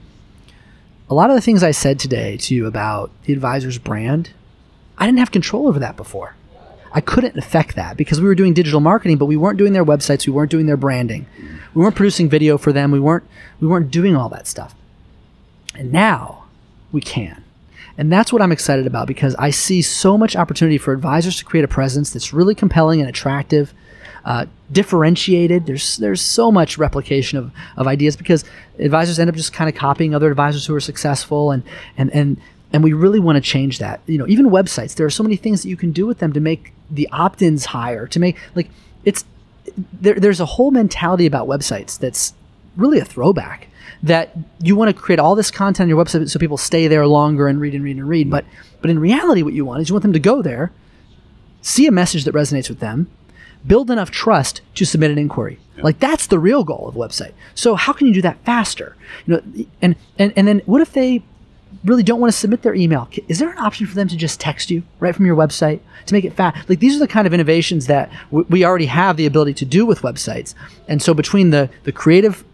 A 1.10 1.14
lot 1.14 1.28
of 1.28 1.36
the 1.36 1.42
things 1.42 1.62
I 1.62 1.72
said 1.72 1.98
today 1.98 2.38
to 2.38 2.54
you 2.54 2.66
about 2.66 3.10
the 3.24 3.34
advisor's 3.34 3.78
brand, 3.78 4.30
I 4.96 5.04
didn't 5.04 5.18
have 5.18 5.32
control 5.32 5.68
over 5.68 5.78
that 5.80 5.96
before. 5.96 6.34
I 6.94 7.00
couldn't 7.00 7.36
affect 7.36 7.74
that 7.74 7.96
because 7.96 8.20
we 8.20 8.26
were 8.26 8.36
doing 8.36 8.54
digital 8.54 8.80
marketing, 8.80 9.18
but 9.18 9.26
we 9.26 9.36
weren't 9.36 9.58
doing 9.58 9.72
their 9.72 9.84
websites, 9.84 10.26
we 10.26 10.32
weren't 10.32 10.50
doing 10.50 10.66
their 10.66 10.76
branding, 10.76 11.26
we 11.74 11.82
weren't 11.82 11.96
producing 11.96 12.28
video 12.28 12.56
for 12.56 12.72
them, 12.72 12.92
we 12.92 13.00
weren't 13.00 13.24
we 13.60 13.66
weren't 13.66 13.90
doing 13.90 14.16
all 14.16 14.28
that 14.28 14.46
stuff. 14.46 14.74
And 15.74 15.92
now 15.92 16.44
we 16.92 17.00
can. 17.00 17.42
And 17.98 18.12
that's 18.12 18.32
what 18.32 18.42
I'm 18.42 18.52
excited 18.52 18.86
about 18.86 19.06
because 19.06 19.34
I 19.36 19.50
see 19.50 19.82
so 19.82 20.16
much 20.16 20.36
opportunity 20.36 20.78
for 20.78 20.92
advisors 20.92 21.36
to 21.38 21.44
create 21.44 21.64
a 21.64 21.68
presence 21.68 22.10
that's 22.10 22.32
really 22.32 22.54
compelling 22.54 23.00
and 23.00 23.08
attractive, 23.08 23.72
uh, 24.24 24.46
differentiated. 24.72 25.66
There's 25.66 25.96
there's 25.98 26.20
so 26.20 26.50
much 26.50 26.78
replication 26.78 27.38
of, 27.38 27.52
of 27.76 27.86
ideas 27.86 28.16
because 28.16 28.44
advisors 28.78 29.18
end 29.18 29.30
up 29.30 29.36
just 29.36 29.52
kind 29.52 29.68
of 29.68 29.76
copying 29.76 30.14
other 30.14 30.30
advisors 30.30 30.66
who 30.66 30.74
are 30.74 30.80
successful 30.80 31.50
and 31.50 31.62
and 31.96 32.10
and 32.12 32.40
and 32.74 32.82
we 32.82 32.92
really 32.92 33.20
want 33.20 33.36
to 33.36 33.40
change 33.40 33.78
that. 33.78 34.00
You 34.06 34.18
know, 34.18 34.26
even 34.26 34.46
websites, 34.50 34.96
there 34.96 35.06
are 35.06 35.10
so 35.10 35.22
many 35.22 35.36
things 35.36 35.62
that 35.62 35.68
you 35.68 35.76
can 35.76 35.92
do 35.92 36.06
with 36.06 36.18
them 36.18 36.32
to 36.32 36.40
make 36.40 36.72
the 36.90 37.08
opt-ins 37.12 37.66
higher, 37.66 38.08
to 38.08 38.18
make 38.18 38.36
like 38.56 38.68
it's 39.04 39.24
there, 39.92 40.14
there's 40.14 40.40
a 40.40 40.44
whole 40.44 40.72
mentality 40.72 41.24
about 41.24 41.46
websites 41.46 41.96
that's 41.96 42.34
really 42.76 42.98
a 42.98 43.04
throwback 43.04 43.68
that 44.02 44.36
you 44.60 44.74
want 44.74 44.94
to 44.94 45.00
create 45.00 45.20
all 45.20 45.36
this 45.36 45.52
content 45.52 45.86
on 45.86 45.88
your 45.88 46.04
website 46.04 46.28
so 46.28 46.38
people 46.38 46.58
stay 46.58 46.88
there 46.88 47.06
longer 47.06 47.46
and 47.46 47.60
read 47.60 47.74
and 47.74 47.84
read 47.84 47.96
and 47.96 48.08
read. 48.08 48.28
But 48.28 48.44
but 48.82 48.90
in 48.90 48.98
reality, 48.98 49.44
what 49.44 49.54
you 49.54 49.64
want 49.64 49.80
is 49.80 49.88
you 49.88 49.94
want 49.94 50.02
them 50.02 50.12
to 50.12 50.18
go 50.18 50.42
there, 50.42 50.72
see 51.62 51.86
a 51.86 51.92
message 51.92 52.24
that 52.24 52.34
resonates 52.34 52.68
with 52.68 52.80
them, 52.80 53.08
build 53.64 53.88
enough 53.88 54.10
trust 54.10 54.62
to 54.74 54.84
submit 54.84 55.12
an 55.12 55.18
inquiry. 55.18 55.60
Like 55.78 56.00
that's 56.00 56.26
the 56.26 56.40
real 56.40 56.64
goal 56.64 56.88
of 56.88 56.96
a 56.96 56.98
website. 56.98 57.34
So 57.54 57.76
how 57.76 57.92
can 57.92 58.08
you 58.08 58.14
do 58.14 58.22
that 58.22 58.44
faster? 58.44 58.96
You 59.26 59.34
know, 59.34 59.64
and 59.80 59.94
and 60.18 60.32
and 60.36 60.48
then 60.48 60.60
what 60.66 60.80
if 60.80 60.92
they 60.92 61.22
really 61.84 62.02
don't 62.02 62.20
want 62.20 62.32
to 62.32 62.38
submit 62.38 62.62
their 62.62 62.74
email? 62.74 63.08
Is 63.28 63.38
there 63.38 63.50
an 63.50 63.58
option 63.58 63.86
for 63.86 63.94
them 63.94 64.08
to 64.08 64.16
just 64.16 64.40
text 64.40 64.70
you 64.70 64.82
right 65.00 65.14
from 65.14 65.26
your 65.26 65.36
website 65.36 65.80
to 66.06 66.14
make 66.14 66.24
it 66.24 66.32
fast? 66.32 66.68
Like 66.68 66.80
these 66.80 66.96
are 66.96 66.98
the 66.98 67.08
kind 67.08 67.26
of 67.26 67.34
innovations 67.34 67.86
that 67.86 68.10
w- 68.30 68.46
we 68.48 68.64
already 68.64 68.86
have 68.86 69.16
the 69.16 69.26
ability 69.26 69.54
to 69.54 69.64
do 69.64 69.86
with 69.86 70.02
websites. 70.02 70.54
And 70.88 71.02
so 71.02 71.14
between 71.14 71.50
the 71.50 71.70
the 71.84 71.92
creative 71.92 72.44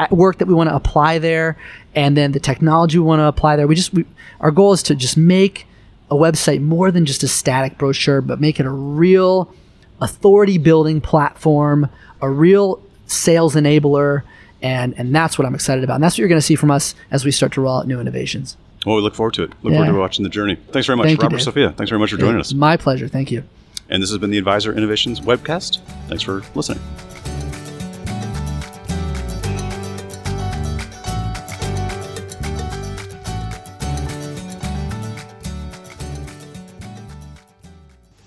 uh, 0.00 0.06
work 0.10 0.38
that 0.38 0.48
we 0.48 0.54
want 0.54 0.70
to 0.70 0.74
apply 0.74 1.18
there 1.18 1.58
and 1.94 2.16
then 2.16 2.32
the 2.32 2.40
technology 2.40 2.98
we 2.98 3.04
want 3.04 3.20
to 3.20 3.24
apply 3.24 3.54
there 3.54 3.66
we 3.66 3.74
just 3.74 3.92
we, 3.92 4.06
our 4.40 4.50
goal 4.50 4.72
is 4.72 4.82
to 4.82 4.94
just 4.94 5.14
make 5.14 5.66
a 6.10 6.14
website 6.14 6.62
more 6.62 6.90
than 6.90 7.04
just 7.04 7.22
a 7.22 7.28
static 7.28 7.76
brochure 7.76 8.22
but 8.22 8.40
make 8.40 8.58
it 8.58 8.64
a 8.64 8.70
real 8.70 9.52
authority 10.00 10.56
building 10.56 11.02
platform 11.02 11.86
a 12.22 12.30
real 12.30 12.82
sales 13.06 13.54
enabler 13.54 14.22
and 14.62 14.94
and 14.98 15.14
that's 15.14 15.38
what 15.38 15.46
i'm 15.46 15.54
excited 15.54 15.82
about 15.84 15.94
and 15.94 16.04
that's 16.04 16.14
what 16.14 16.18
you're 16.18 16.28
going 16.28 16.40
to 16.40 16.46
see 16.46 16.54
from 16.54 16.70
us 16.70 16.94
as 17.10 17.24
we 17.24 17.30
start 17.30 17.52
to 17.52 17.60
roll 17.60 17.78
out 17.78 17.86
new 17.86 18.00
innovations 18.00 18.56
Well, 18.86 18.96
we 18.96 19.02
look 19.02 19.14
forward 19.14 19.34
to 19.34 19.42
it. 19.44 19.50
Look 19.62 19.74
forward 19.74 19.92
to 19.92 19.98
watching 19.98 20.22
the 20.22 20.30
journey. 20.30 20.56
Thanks 20.72 20.86
very 20.86 20.96
much, 20.96 21.06
Thank 21.08 21.22
Robert 21.22 21.36
Dave. 21.36 21.44
Sofia. 21.44 21.70
Thanks 21.72 21.90
very 21.90 21.98
much 22.00 22.10
for 22.12 22.16
joining 22.16 22.40
us. 22.40 22.52
my 22.54 22.76
pleasure 22.78 23.08
thank 23.08 23.30
you 23.30 23.42
And 23.90 24.02
this 24.02 24.10
has 24.10 24.18
been 24.18 24.30
the 24.30 24.38
Advisor 24.38 24.72
Innovations 24.72 25.20
webcast. 25.20 25.80
Thanks 26.08 26.22
for 26.22 26.42
listening. 26.54 26.80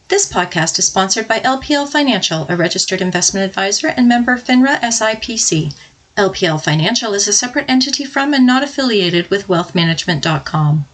This 0.10 0.32
podcast 0.32 0.78
is 0.78 0.86
sponsored 0.86 1.28
by 1.28 1.40
LPL 1.40 1.90
Financial, 1.92 2.46
a 2.50 2.56
registered 2.56 3.02
investment 3.02 3.50
advisor 3.50 3.88
and 3.88 4.08
member 4.08 4.38
FINRA 4.38 4.80
SIPC. 4.80 5.76
LPL 6.18 6.64
Financial 6.64 7.14
is 7.16 7.28
a 7.28 7.34
separate 7.34 7.68
entity 7.68 8.06
from 8.06 8.36
and 8.36 8.46
not 8.46 8.64
affiliated 8.64 9.32
with 9.32 9.48
wealthmanagement.com. 9.48 10.86